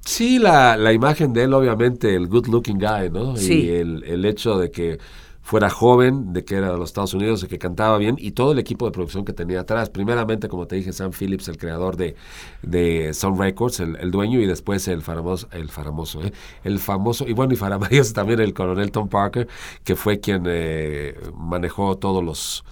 Sí, 0.05 0.39
la, 0.39 0.77
la 0.77 0.93
imagen 0.93 1.33
de 1.33 1.45
él, 1.45 1.55
obviamente, 1.55 2.15
el 2.15 2.27
good 2.27 2.49
looking 2.49 2.79
guy, 2.79 3.09
¿no? 3.11 3.37
Sí. 3.37 3.63
Y 3.63 3.69
el, 3.71 4.03
el 4.05 4.25
hecho 4.25 4.59
de 4.59 4.71
que 4.71 4.99
fuera 5.43 5.69
joven, 5.69 6.33
de 6.33 6.45
que 6.45 6.55
era 6.55 6.71
de 6.71 6.79
los 6.79 6.91
Estados 6.91 7.15
Unidos, 7.15 7.41
de 7.41 7.49
que 7.49 7.59
cantaba 7.59 7.99
bien, 7.99 8.17
y 8.19 8.31
todo 8.31 8.53
el 8.53 8.59
equipo 8.61 8.87
de 8.87 8.93
producción 8.93 9.25
que 9.25 9.33
tenía 9.33 9.61
atrás. 9.61 9.91
Primeramente, 9.91 10.49
como 10.49 10.67
te 10.67 10.77
dije, 10.77 10.93
Sam 10.93 11.11
Phillips, 11.11 11.49
el 11.49 11.59
creador 11.59 11.97
de, 11.97 12.15
de 12.63 13.13
Sound 13.13 13.41
Records, 13.41 13.81
el, 13.81 13.97
el 13.97 14.13
dueño, 14.13 14.41
y 14.41 14.47
después 14.47 14.87
el 14.89 15.03
famoso, 15.03 15.49
el 15.51 15.69
famoso, 15.69 16.23
¿eh? 16.23 16.33
el 16.63 16.79
famoso, 16.79 17.29
y 17.29 17.33
bueno, 17.33 17.53
y 17.53 17.57
famoso 17.57 17.91
también 18.15 18.41
el 18.41 18.55
coronel 18.55 18.93
Tom 18.93 19.09
Parker, 19.09 19.49
que 19.85 19.97
fue 19.97 20.21
quien 20.21 20.45
eh, 20.47 21.19
manejó 21.35 21.99
todos 21.99 22.25
los 22.25 22.65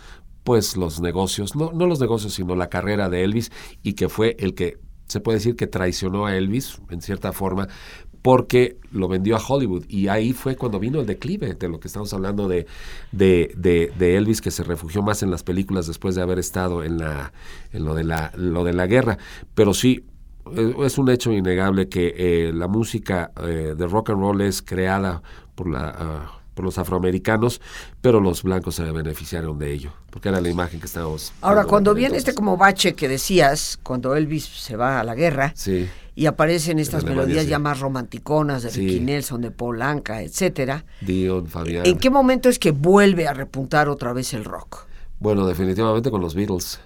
pues 0.44 0.76
los 0.76 1.00
negocios, 1.00 1.54
no, 1.54 1.70
no 1.72 1.86
los 1.86 2.00
negocios, 2.00 2.32
sino 2.32 2.56
la 2.56 2.68
carrera 2.68 3.10
de 3.10 3.24
Elvis, 3.24 3.52
y 3.82 3.92
que 3.92 4.08
fue 4.08 4.36
el 4.38 4.54
que 4.54 4.78
se 5.10 5.20
puede 5.20 5.38
decir 5.38 5.56
que 5.56 5.66
traicionó 5.66 6.26
a 6.26 6.36
Elvis, 6.36 6.80
en 6.90 7.02
cierta 7.02 7.32
forma, 7.32 7.68
porque 8.22 8.76
lo 8.92 9.08
vendió 9.08 9.36
a 9.36 9.40
Hollywood. 9.46 9.84
Y 9.88 10.08
ahí 10.08 10.32
fue 10.32 10.54
cuando 10.56 10.78
vino 10.78 11.00
el 11.00 11.06
declive 11.06 11.54
de 11.54 11.68
lo 11.68 11.80
que 11.80 11.88
estamos 11.88 12.12
hablando 12.12 12.48
de, 12.48 12.66
de, 13.12 13.52
de- 13.56 14.16
Elvis, 14.16 14.40
que 14.40 14.50
se 14.50 14.62
refugió 14.62 15.02
más 15.02 15.22
en 15.22 15.30
las 15.30 15.42
películas 15.42 15.86
después 15.86 16.14
de 16.14 16.22
haber 16.22 16.38
estado 16.38 16.84
en, 16.84 16.98
la, 16.98 17.32
en 17.72 17.84
lo, 17.84 17.94
de 17.94 18.04
la, 18.04 18.30
lo 18.36 18.62
de 18.64 18.72
la 18.72 18.86
guerra. 18.86 19.18
Pero 19.54 19.74
sí, 19.74 20.04
eh, 20.54 20.74
es 20.84 20.98
un 20.98 21.08
hecho 21.10 21.32
innegable 21.32 21.88
que 21.88 22.14
eh, 22.16 22.52
la 22.52 22.68
música 22.68 23.32
eh, 23.42 23.74
de 23.76 23.86
rock 23.86 24.10
and 24.10 24.20
roll 24.20 24.40
es 24.42 24.62
creada 24.62 25.22
por 25.54 25.68
la... 25.70 25.94
ah, 25.98 26.39
por 26.60 26.64
los 26.66 26.76
afroamericanos, 26.76 27.62
pero 28.02 28.20
los 28.20 28.42
blancos 28.42 28.74
se 28.74 28.82
beneficiaron 28.92 29.58
de 29.58 29.72
ello, 29.72 29.92
porque 30.10 30.28
era 30.28 30.42
la 30.42 30.50
imagen 30.50 30.78
que 30.78 30.84
estábamos. 30.84 31.32
Ahora, 31.40 31.64
cuando 31.64 31.94
viene 31.94 32.18
este 32.18 32.34
como 32.34 32.58
bache 32.58 32.92
que 32.94 33.08
decías, 33.08 33.78
cuando 33.82 34.14
Elvis 34.14 34.44
se 34.44 34.76
va 34.76 35.00
a 35.00 35.04
la 35.04 35.14
guerra 35.14 35.54
Sí, 35.56 35.88
y 36.14 36.26
aparecen 36.26 36.78
estas 36.78 36.96
Alemania, 37.02 37.22
melodías 37.22 37.44
sí. 37.44 37.50
ya 37.50 37.58
más 37.58 37.80
romanticonas 37.80 38.62
de 38.62 38.70
Sí. 38.70 38.80
Ricky 38.80 39.00
Nelson, 39.00 39.40
de 39.40 39.50
Paul 39.50 39.80
Anka, 39.80 40.20
etcétera, 40.20 40.84
Dion, 41.00 41.46
Fabián. 41.46 41.86
¿en 41.86 41.96
qué 41.96 42.10
momento 42.10 42.50
es 42.50 42.58
que 42.58 42.72
vuelve 42.72 43.26
a 43.26 43.32
repuntar 43.32 43.88
otra 43.88 44.12
vez 44.12 44.34
el 44.34 44.44
rock 44.44 44.84
Bueno, 45.18 45.46
definitivamente 45.46 46.10
con 46.10 46.20
los 46.20 46.34
Beatles. 46.34 46.78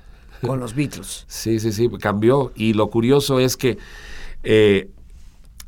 con 0.47 0.61
los 0.61 0.77
Beatles? 0.77 1.25
Sí, 1.29 1.59
sí, 1.59 1.73
sí, 1.73 1.91
cambió. 2.01 2.53
Y 2.55 2.75
lo 2.75 2.91
curioso 2.91 3.41
es 3.41 3.57
que 3.57 3.77
eh, 4.45 4.89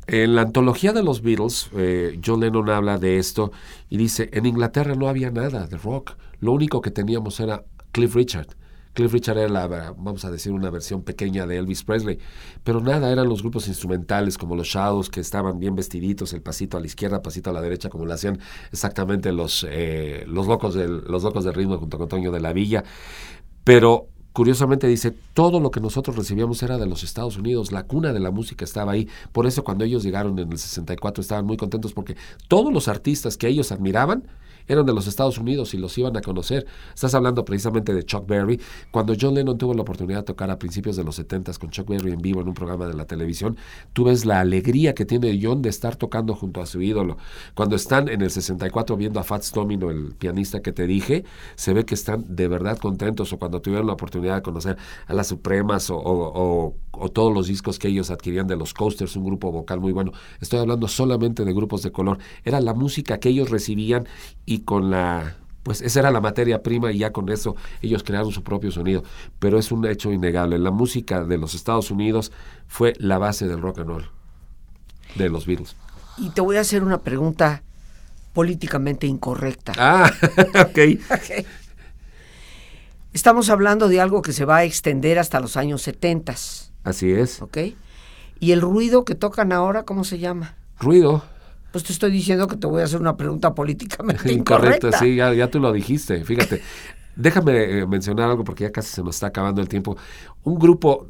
en 0.07 0.35
la 0.35 0.41
antología 0.43 0.93
de 0.93 1.03
los 1.03 1.21
Beatles, 1.21 1.69
eh, 1.75 2.19
John 2.25 2.39
Lennon 2.39 2.69
habla 2.69 2.97
de 2.97 3.17
esto 3.17 3.51
y 3.89 3.97
dice, 3.97 4.29
en 4.31 4.45
Inglaterra 4.45 4.95
no 4.95 5.09
había 5.09 5.31
nada 5.31 5.67
de 5.67 5.77
rock. 5.77 6.13
Lo 6.39 6.53
único 6.53 6.81
que 6.81 6.91
teníamos 6.91 7.39
era 7.39 7.65
Cliff 7.91 8.15
Richard. 8.15 8.47
Cliff 8.93 9.11
Richard 9.13 9.37
era, 9.37 9.49
la, 9.49 9.67
vamos 9.67 10.25
a 10.25 10.31
decir, 10.31 10.53
una 10.53 10.71
versión 10.71 11.03
pequeña 11.03 11.45
de 11.45 11.57
Elvis 11.57 11.83
Presley, 11.83 12.17
pero 12.63 12.81
nada, 12.81 13.11
eran 13.11 13.29
los 13.29 13.43
grupos 13.43 13.67
instrumentales 13.67 14.39
como 14.39 14.55
los 14.55 14.67
Shadows, 14.67 15.09
que 15.09 15.19
estaban 15.19 15.59
bien 15.59 15.75
vestiditos, 15.75 16.33
el 16.33 16.41
pasito 16.41 16.77
a 16.77 16.79
la 16.79 16.87
izquierda, 16.87 17.21
pasito 17.21 17.51
a 17.51 17.53
la 17.53 17.61
derecha, 17.61 17.89
como 17.89 18.05
lo 18.05 18.13
hacían 18.13 18.39
exactamente 18.71 19.31
los, 19.31 19.67
eh, 19.69 20.23
los, 20.25 20.47
locos 20.47 20.73
del, 20.73 21.03
los 21.07 21.21
locos 21.21 21.43
del 21.43 21.53
ritmo 21.53 21.77
junto 21.77 21.99
con 21.99 22.07
Toño 22.07 22.31
de 22.31 22.39
la 22.39 22.53
Villa. 22.53 22.83
Pero 23.63 24.07
curiosamente 24.37 24.85
dice, 24.85 25.15
todo 25.33 25.59
lo 25.59 25.71
que 25.71 25.79
nosotros 25.79 26.15
recibíamos 26.15 26.61
era 26.61 26.77
de 26.77 26.85
los 26.85 27.01
Estados 27.01 27.37
Unidos, 27.37 27.71
la 27.71 27.87
cuna 27.87 28.13
de 28.13 28.19
la 28.19 28.29
música 28.29 28.65
estaba 28.65 28.91
ahí. 28.91 29.09
Por 29.31 29.47
eso 29.47 29.63
cuando 29.63 29.83
ellos 29.83 30.03
llegaron 30.03 30.37
en 30.37 30.51
el 30.51 30.59
64 30.59 31.23
estaban 31.23 31.43
muy 31.43 31.57
contentos 31.57 31.91
porque 31.91 32.15
todos 32.47 32.71
los 32.71 32.87
artistas 32.87 33.35
que 33.35 33.47
ellos 33.47 33.71
admiraban, 33.71 34.25
eran 34.67 34.85
de 34.85 34.93
los 34.93 35.07
Estados 35.07 35.37
Unidos 35.37 35.73
y 35.73 35.77
los 35.77 35.97
iban 35.97 36.15
a 36.17 36.21
conocer. 36.21 36.65
Estás 36.93 37.13
hablando 37.13 37.45
precisamente 37.45 37.93
de 37.93 38.03
Chuck 38.03 38.27
Berry. 38.27 38.59
Cuando 38.91 39.13
John 39.19 39.35
Lennon 39.35 39.57
tuvo 39.57 39.73
la 39.73 39.81
oportunidad 39.81 40.19
de 40.19 40.23
tocar 40.23 40.51
a 40.51 40.59
principios 40.59 40.95
de 40.95 41.03
los 41.03 41.15
70 41.15 41.53
con 41.53 41.69
Chuck 41.69 41.87
Berry 41.87 42.11
en 42.11 42.21
vivo 42.21 42.41
en 42.41 42.47
un 42.47 42.53
programa 42.53 42.87
de 42.87 42.93
la 42.93 43.05
televisión, 43.05 43.57
tú 43.93 44.05
ves 44.05 44.25
la 44.25 44.39
alegría 44.39 44.93
que 44.93 45.05
tiene 45.05 45.39
John 45.41 45.61
de 45.61 45.69
estar 45.69 45.95
tocando 45.95 46.35
junto 46.35 46.61
a 46.61 46.65
su 46.65 46.81
ídolo. 46.81 47.17
Cuando 47.53 47.75
están 47.75 48.09
en 48.09 48.21
el 48.21 48.29
64 48.29 48.97
viendo 48.97 49.19
a 49.19 49.23
Fats 49.23 49.51
Domino, 49.53 49.89
el 49.89 50.13
pianista 50.17 50.61
que 50.61 50.73
te 50.73 50.85
dije, 50.85 51.23
se 51.55 51.73
ve 51.73 51.85
que 51.85 51.95
están 51.95 52.25
de 52.27 52.47
verdad 52.47 52.77
contentos 52.77 53.31
o 53.33 53.39
cuando 53.39 53.61
tuvieron 53.61 53.87
la 53.87 53.93
oportunidad 54.27 54.35
de 54.35 54.41
conocer 54.41 54.77
a 55.07 55.13
las 55.13 55.27
Supremas 55.27 55.89
o, 55.89 55.97
o, 55.97 56.75
o 56.91 57.09
todos 57.09 57.33
los 57.33 57.47
discos 57.47 57.79
que 57.79 57.87
ellos 57.87 58.11
adquirían 58.11 58.47
de 58.47 58.55
los 58.55 58.73
Coasters, 58.73 59.15
un 59.15 59.25
grupo 59.25 59.51
vocal 59.51 59.79
muy 59.79 59.93
bueno. 59.93 60.11
Estoy 60.41 60.59
hablando 60.59 60.87
solamente 60.87 61.45
de 61.45 61.53
grupos 61.53 61.83
de 61.83 61.91
color. 61.91 62.17
Era 62.43 62.59
la 62.61 62.73
música 62.73 63.19
que 63.19 63.29
ellos 63.29 63.49
recibían 63.49 64.07
y 64.45 64.59
con 64.59 64.89
la 64.89 65.35
pues 65.63 65.81
esa 65.81 65.99
era 65.99 66.11
la 66.11 66.21
materia 66.21 66.63
prima 66.63 66.93
y 66.93 66.99
ya 66.99 67.11
con 67.11 67.27
eso 67.27 67.57
ellos 67.81 68.01
crearon 68.01 68.31
su 68.31 68.41
propio 68.41 68.71
sonido. 68.71 69.03
Pero 69.37 69.59
es 69.59 69.69
un 69.69 69.85
hecho 69.85 70.13
innegable. 70.13 70.57
La 70.59 70.71
música 70.71 71.25
de 71.25 71.37
los 71.37 71.55
Estados 71.55 71.91
Unidos 71.91 72.31
fue 72.67 72.93
la 72.99 73.17
base 73.17 73.47
del 73.47 73.61
rock 73.61 73.79
and 73.79 73.89
roll, 73.89 74.09
de 75.15 75.27
los 75.27 75.45
Beatles. 75.45 75.75
Y 76.17 76.29
te 76.29 76.39
voy 76.39 76.55
a 76.55 76.61
hacer 76.61 76.83
una 76.83 76.99
pregunta 76.99 77.63
políticamente 78.31 79.07
incorrecta. 79.07 79.73
Ah, 79.77 80.09
ok. 80.39 80.79
Ok. 81.11 81.45
Estamos 83.17 83.49
hablando 83.49 83.87
de 83.87 83.99
algo 83.99 84.21
que 84.21 84.31
se 84.31 84.45
va 84.45 84.57
a 84.57 84.63
extender 84.63 85.17
hasta 85.17 85.39
los 85.39 85.57
años 85.57 85.81
70, 85.81 86.35
Así 86.83 87.11
es. 87.11 87.41
¿ok? 87.41 87.57
Y 88.39 88.51
el 88.51 88.61
ruido 88.61 89.05
que 89.05 89.15
tocan 89.15 89.51
ahora, 89.51 89.85
¿cómo 89.85 90.03
se 90.03 90.19
llama? 90.19 90.55
Ruido. 90.79 91.23
Pues 91.71 91.83
te 91.83 91.93
estoy 91.93 92.11
diciendo 92.11 92.45
que 92.45 92.57
te 92.57 92.67
voy 92.67 92.83
a 92.83 92.85
hacer 92.85 93.01
una 93.01 93.17
pregunta 93.17 93.55
políticamente 93.55 94.31
Incorrecto, 94.31 94.85
incorrecta. 94.89 94.99
sí, 94.99 95.15
ya, 95.15 95.33
ya 95.33 95.49
tú 95.49 95.59
lo 95.59 95.73
dijiste. 95.73 96.23
Fíjate, 96.25 96.61
déjame 97.15 97.79
eh, 97.79 97.87
mencionar 97.87 98.29
algo 98.29 98.43
porque 98.43 98.65
ya 98.65 98.71
casi 98.71 98.89
se 98.89 99.01
nos 99.01 99.15
está 99.15 99.25
acabando 99.25 99.61
el 99.61 99.67
tiempo. 99.67 99.97
Un 100.43 100.59
grupo 100.59 101.07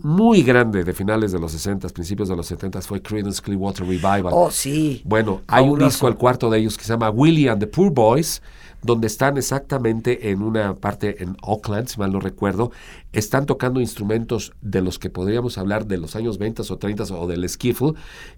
muy 0.00 0.42
grande 0.42 0.84
de 0.84 0.92
finales 0.92 1.32
de 1.32 1.38
los 1.38 1.52
60, 1.52 1.88
principios 1.88 2.28
de 2.28 2.36
los 2.36 2.46
70 2.48 2.82
fue 2.82 3.00
Creedence 3.00 3.40
Clearwater 3.40 3.86
Revival. 3.86 4.28
Oh, 4.32 4.50
sí. 4.50 5.00
Bueno, 5.06 5.40
hay 5.46 5.66
un 5.66 5.78
disco, 5.78 6.06
el 6.06 6.16
cuarto 6.16 6.50
de 6.50 6.58
ellos, 6.58 6.76
que 6.76 6.84
se 6.84 6.92
llama 6.92 7.08
Willie 7.08 7.48
and 7.48 7.60
the 7.60 7.66
Poor 7.66 7.90
Boys, 7.90 8.42
donde 8.82 9.06
están 9.06 9.36
exactamente 9.36 10.30
en 10.30 10.42
una 10.42 10.74
parte 10.74 11.22
en 11.22 11.36
Oakland, 11.42 11.88
si 11.88 11.98
mal 11.98 12.12
no 12.12 12.20
recuerdo, 12.20 12.70
están 13.12 13.46
tocando 13.46 13.80
instrumentos 13.80 14.52
de 14.60 14.82
los 14.82 14.98
que 14.98 15.10
podríamos 15.10 15.58
hablar 15.58 15.86
de 15.86 15.98
los 15.98 16.14
años 16.16 16.38
20 16.38 16.62
o 16.68 16.76
30 16.78 17.04
o 17.14 17.26
del 17.26 17.48
skiffle, 17.48 17.94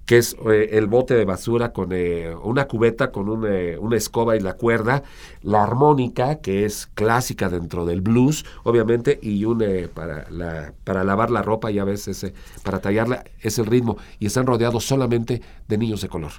que 0.06 0.18
es 0.18 0.36
eh, 0.50 0.70
el 0.72 0.86
bote 0.86 1.14
de 1.14 1.24
basura 1.24 1.72
con 1.72 1.90
eh, 1.92 2.34
una 2.42 2.66
cubeta, 2.66 3.10
con 3.10 3.28
un, 3.28 3.46
eh, 3.46 3.76
una 3.78 3.96
escoba 3.96 4.36
y 4.36 4.40
la 4.40 4.54
cuerda, 4.54 5.02
la 5.42 5.62
armónica, 5.62 6.36
que 6.36 6.64
es 6.64 6.86
clásica 6.94 7.48
dentro 7.48 7.84
del 7.84 8.00
blues, 8.00 8.44
obviamente, 8.64 9.18
y 9.22 9.44
un 9.44 9.62
eh, 9.62 9.88
para, 9.92 10.30
la, 10.30 10.72
para 10.84 11.04
lavar 11.04 11.30
la 11.30 11.42
ropa, 11.42 11.70
ya 11.70 11.84
ves, 11.84 12.08
ese, 12.08 12.32
para 12.62 12.80
tallarla, 12.80 13.24
es 13.40 13.58
el 13.58 13.66
ritmo, 13.66 13.96
y 14.18 14.26
están 14.26 14.46
rodeados 14.46 14.84
solamente 14.84 15.42
de 15.68 15.78
niños 15.78 16.00
de 16.00 16.08
color. 16.08 16.32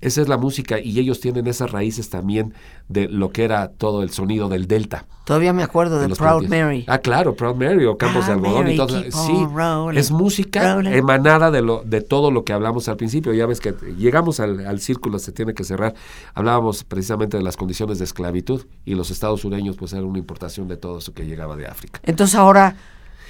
Esa 0.00 0.22
es 0.22 0.28
la 0.28 0.38
música 0.38 0.80
y 0.80 0.98
ellos 0.98 1.20
tienen 1.20 1.46
esas 1.46 1.70
raíces 1.72 2.08
también 2.08 2.54
de 2.88 3.06
lo 3.08 3.32
que 3.32 3.44
era 3.44 3.68
todo 3.68 4.02
el 4.02 4.10
sonido 4.10 4.48
del 4.48 4.66
delta. 4.66 5.06
Todavía 5.24 5.52
me 5.52 5.62
acuerdo 5.62 6.00
de 6.00 6.08
de 6.08 6.14
Proud 6.14 6.40
plantillas. 6.46 6.64
Mary. 6.64 6.84
Ah, 6.88 6.98
claro, 6.98 7.36
Proud 7.36 7.54
Mary 7.56 7.84
o 7.84 7.98
Campos 7.98 8.26
de 8.26 8.32
Proud 8.32 8.46
Algodón 8.46 8.62
Mary, 8.64 8.74
y 8.74 8.76
todo. 8.78 9.02
Sí, 9.02 9.46
rolling, 9.54 9.98
es 9.98 10.10
música 10.10 10.74
rolling. 10.76 10.90
emanada 10.90 11.50
de, 11.50 11.60
lo, 11.62 11.82
de 11.84 12.00
todo 12.00 12.30
lo 12.30 12.44
que 12.44 12.52
hablamos 12.54 12.88
al 12.88 12.96
principio. 12.96 13.34
Ya 13.34 13.44
ves 13.46 13.60
que 13.60 13.74
llegamos 13.98 14.40
al, 14.40 14.66
al 14.66 14.80
círculo, 14.80 15.18
se 15.18 15.32
tiene 15.32 15.52
que 15.52 15.64
cerrar. 15.64 15.94
Hablábamos 16.34 16.82
precisamente 16.84 17.36
de 17.36 17.42
las 17.42 17.56
condiciones 17.58 17.98
de 17.98 18.04
esclavitud 18.06 18.66
y 18.86 18.94
los 18.94 19.10
estados 19.10 19.42
sureños 19.42 19.76
pues 19.76 19.92
eran 19.92 20.06
una 20.06 20.18
importación 20.18 20.66
de 20.66 20.78
todo 20.78 20.98
eso 20.98 21.12
que 21.12 21.26
llegaba 21.26 21.56
de 21.56 21.66
África. 21.66 22.00
Entonces 22.04 22.34
ahora 22.34 22.74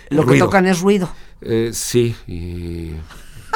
lo 0.09 0.25
que 0.25 0.39
tocan 0.39 0.67
es 0.67 0.81
ruido. 0.81 1.09
Eh, 1.41 1.71
sí, 1.73 2.15
y... 2.27 2.93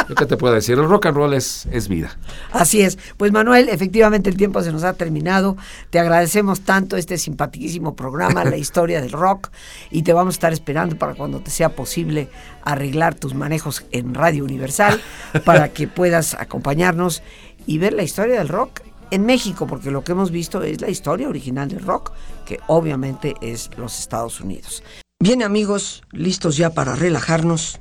¿yo 0.08 0.14
¿Qué 0.14 0.26
te 0.26 0.36
puedo 0.36 0.54
decir? 0.54 0.78
El 0.78 0.88
rock 0.88 1.06
and 1.06 1.16
roll 1.16 1.34
es, 1.34 1.66
es 1.70 1.88
vida. 1.88 2.16
Así 2.52 2.82
es. 2.82 2.98
Pues 3.16 3.32
Manuel, 3.32 3.68
efectivamente 3.68 4.30
el 4.30 4.36
tiempo 4.36 4.62
se 4.62 4.72
nos 4.72 4.84
ha 4.84 4.94
terminado. 4.94 5.56
Te 5.90 5.98
agradecemos 5.98 6.60
tanto 6.60 6.96
este 6.96 7.18
simpaticísimo 7.18 7.96
programa, 7.96 8.44
La 8.44 8.56
historia 8.64 9.00
del 9.00 9.12
rock, 9.12 9.50
y 9.90 10.02
te 10.02 10.12
vamos 10.12 10.34
a 10.34 10.36
estar 10.36 10.52
esperando 10.52 10.96
para 10.96 11.14
cuando 11.14 11.40
te 11.40 11.50
sea 11.50 11.70
posible 11.70 12.28
arreglar 12.62 13.14
tus 13.14 13.34
manejos 13.34 13.84
en 13.90 14.14
Radio 14.14 14.44
Universal 14.44 15.00
para 15.44 15.68
que 15.68 15.88
puedas 15.88 16.34
acompañarnos 16.34 17.22
y 17.66 17.78
ver 17.78 17.92
la 17.92 18.02
historia 18.02 18.38
del 18.38 18.48
rock 18.48 18.80
en 19.10 19.26
México, 19.26 19.66
porque 19.66 19.90
lo 19.90 20.02
que 20.02 20.12
hemos 20.12 20.30
visto 20.30 20.62
es 20.62 20.80
la 20.80 20.90
historia 20.90 21.28
original 21.28 21.68
del 21.68 21.84
rock, 21.84 22.12
que 22.44 22.58
obviamente 22.66 23.34
es 23.40 23.70
los 23.76 23.98
Estados 23.98 24.40
Unidos. 24.40 24.82
Bien 25.20 25.42
amigos, 25.42 26.02
listos 26.10 26.56
ya 26.56 26.70
para 26.70 26.96
relajarnos. 26.96 27.80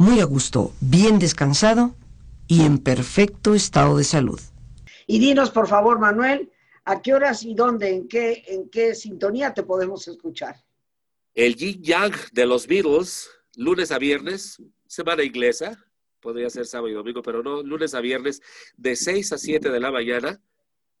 muy 0.00 0.20
a 0.20 0.24
gusto, 0.24 0.72
bien 0.80 1.18
descansado 1.18 1.94
y 2.48 2.62
en 2.62 2.78
perfecto 2.78 3.54
estado 3.54 3.98
de 3.98 4.04
salud. 4.04 4.40
Y 5.06 5.18
dinos, 5.18 5.50
por 5.50 5.68
favor, 5.68 5.98
Manuel, 5.98 6.50
¿a 6.86 7.02
qué 7.02 7.12
horas 7.12 7.42
y 7.42 7.54
dónde, 7.54 7.90
en 7.90 8.08
qué, 8.08 8.42
en 8.46 8.70
qué 8.70 8.94
sintonía 8.94 9.52
te 9.52 9.62
podemos 9.62 10.08
escuchar? 10.08 10.56
El 11.34 11.54
Yin 11.54 11.82
Yang 11.82 12.14
de 12.32 12.46
los 12.46 12.66
Beatles, 12.66 13.28
lunes 13.56 13.92
a 13.92 13.98
viernes, 13.98 14.62
semana 14.86 15.22
inglesa, 15.22 15.78
podría 16.20 16.48
ser 16.48 16.64
sábado 16.64 16.88
y 16.88 16.94
domingo, 16.94 17.20
pero 17.20 17.42
no, 17.42 17.62
lunes 17.62 17.92
a 17.92 18.00
viernes, 18.00 18.40
de 18.78 18.96
6 18.96 19.34
a 19.34 19.38
7 19.38 19.68
de 19.68 19.80
la 19.80 19.92
mañana 19.92 20.40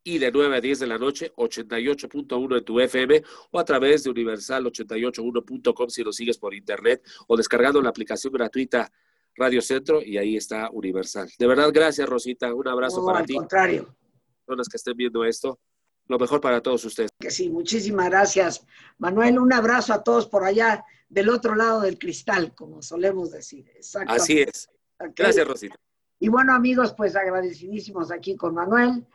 y 0.02 0.18
de 0.18 0.30
9 0.32 0.56
a 0.56 0.60
10 0.60 0.78
de 0.80 0.86
la 0.86 0.98
noche, 0.98 1.32
88.1 1.36 2.58
en 2.58 2.64
tu 2.64 2.80
FM 2.80 3.22
o 3.50 3.58
a 3.58 3.64
través 3.64 4.04
de 4.04 4.10
universal881.com 4.10 5.88
si 5.88 6.02
lo 6.02 6.12
sigues 6.12 6.38
por 6.38 6.54
internet 6.54 7.02
o 7.26 7.36
descargando 7.36 7.80
la 7.82 7.90
aplicación 7.90 8.32
gratuita 8.32 8.90
Radio 9.36 9.60
Centro 9.60 10.02
y 10.02 10.16
ahí 10.18 10.36
está 10.36 10.70
Universal. 10.70 11.28
De 11.38 11.46
verdad, 11.46 11.70
gracias 11.72 12.08
Rosita, 12.08 12.52
un 12.54 12.68
abrazo 12.68 13.00
No, 13.00 13.06
para 13.06 13.18
al 13.20 13.26
ti, 13.26 13.34
contrario. 13.34 13.94
personas 14.44 14.68
que 14.68 14.76
estén 14.76 14.96
viendo 14.96 15.24
esto, 15.24 15.58
lo 16.06 16.18
mejor 16.18 16.40
para 16.40 16.60
todos 16.60 16.84
ustedes. 16.84 17.10
Que 17.18 17.30
sí, 17.30 17.48
muchísimas 17.50 18.08
gracias, 18.10 18.66
Manuel. 18.98 19.38
Un 19.38 19.52
abrazo 19.52 19.92
a 19.92 20.02
todos 20.02 20.26
por 20.26 20.44
allá 20.44 20.84
del 21.08 21.28
otro 21.28 21.54
lado 21.54 21.80
del 21.82 21.98
cristal, 21.98 22.54
como 22.54 22.82
solemos 22.82 23.30
decir. 23.30 23.70
Así 24.06 24.40
es. 24.40 24.68
Gracias 25.14 25.46
Rosita. 25.46 25.76
Y 26.18 26.28
bueno, 26.28 26.52
amigos, 26.52 26.92
pues 26.96 27.16
agradecidísimos 27.16 28.10
aquí 28.10 28.36
con 28.36 28.54
Manuel 28.54 29.06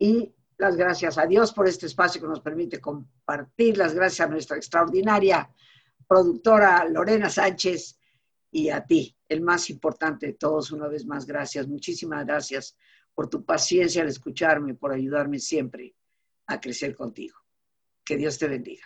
y 0.00 0.34
las 0.56 0.76
gracias 0.76 1.18
a 1.18 1.26
Dios 1.26 1.52
por 1.52 1.68
este 1.68 1.86
espacio 1.86 2.20
que 2.20 2.26
nos 2.26 2.40
permite 2.40 2.80
compartir, 2.80 3.76
las 3.76 3.94
gracias 3.94 4.26
a 4.26 4.30
nuestra 4.30 4.56
extraordinaria 4.56 5.48
productora 6.08 6.84
Lorena 6.88 7.30
Sánchez 7.30 7.98
y 8.50 8.70
a 8.70 8.84
ti, 8.84 9.14
el 9.28 9.42
más 9.42 9.70
importante 9.70 10.26
de 10.26 10.32
todos, 10.32 10.72
una 10.72 10.88
vez 10.88 11.06
más, 11.06 11.26
gracias, 11.26 11.68
muchísimas 11.68 12.26
gracias 12.26 12.76
por 13.14 13.28
tu 13.28 13.44
paciencia 13.44 14.02
al 14.02 14.08
escucharme, 14.08 14.74
por 14.74 14.92
ayudarme 14.92 15.38
siempre 15.38 15.94
a 16.46 16.58
crecer 16.58 16.96
contigo. 16.96 17.38
Que 18.02 18.16
Dios 18.16 18.38
te 18.38 18.48
bendiga. 18.48 18.84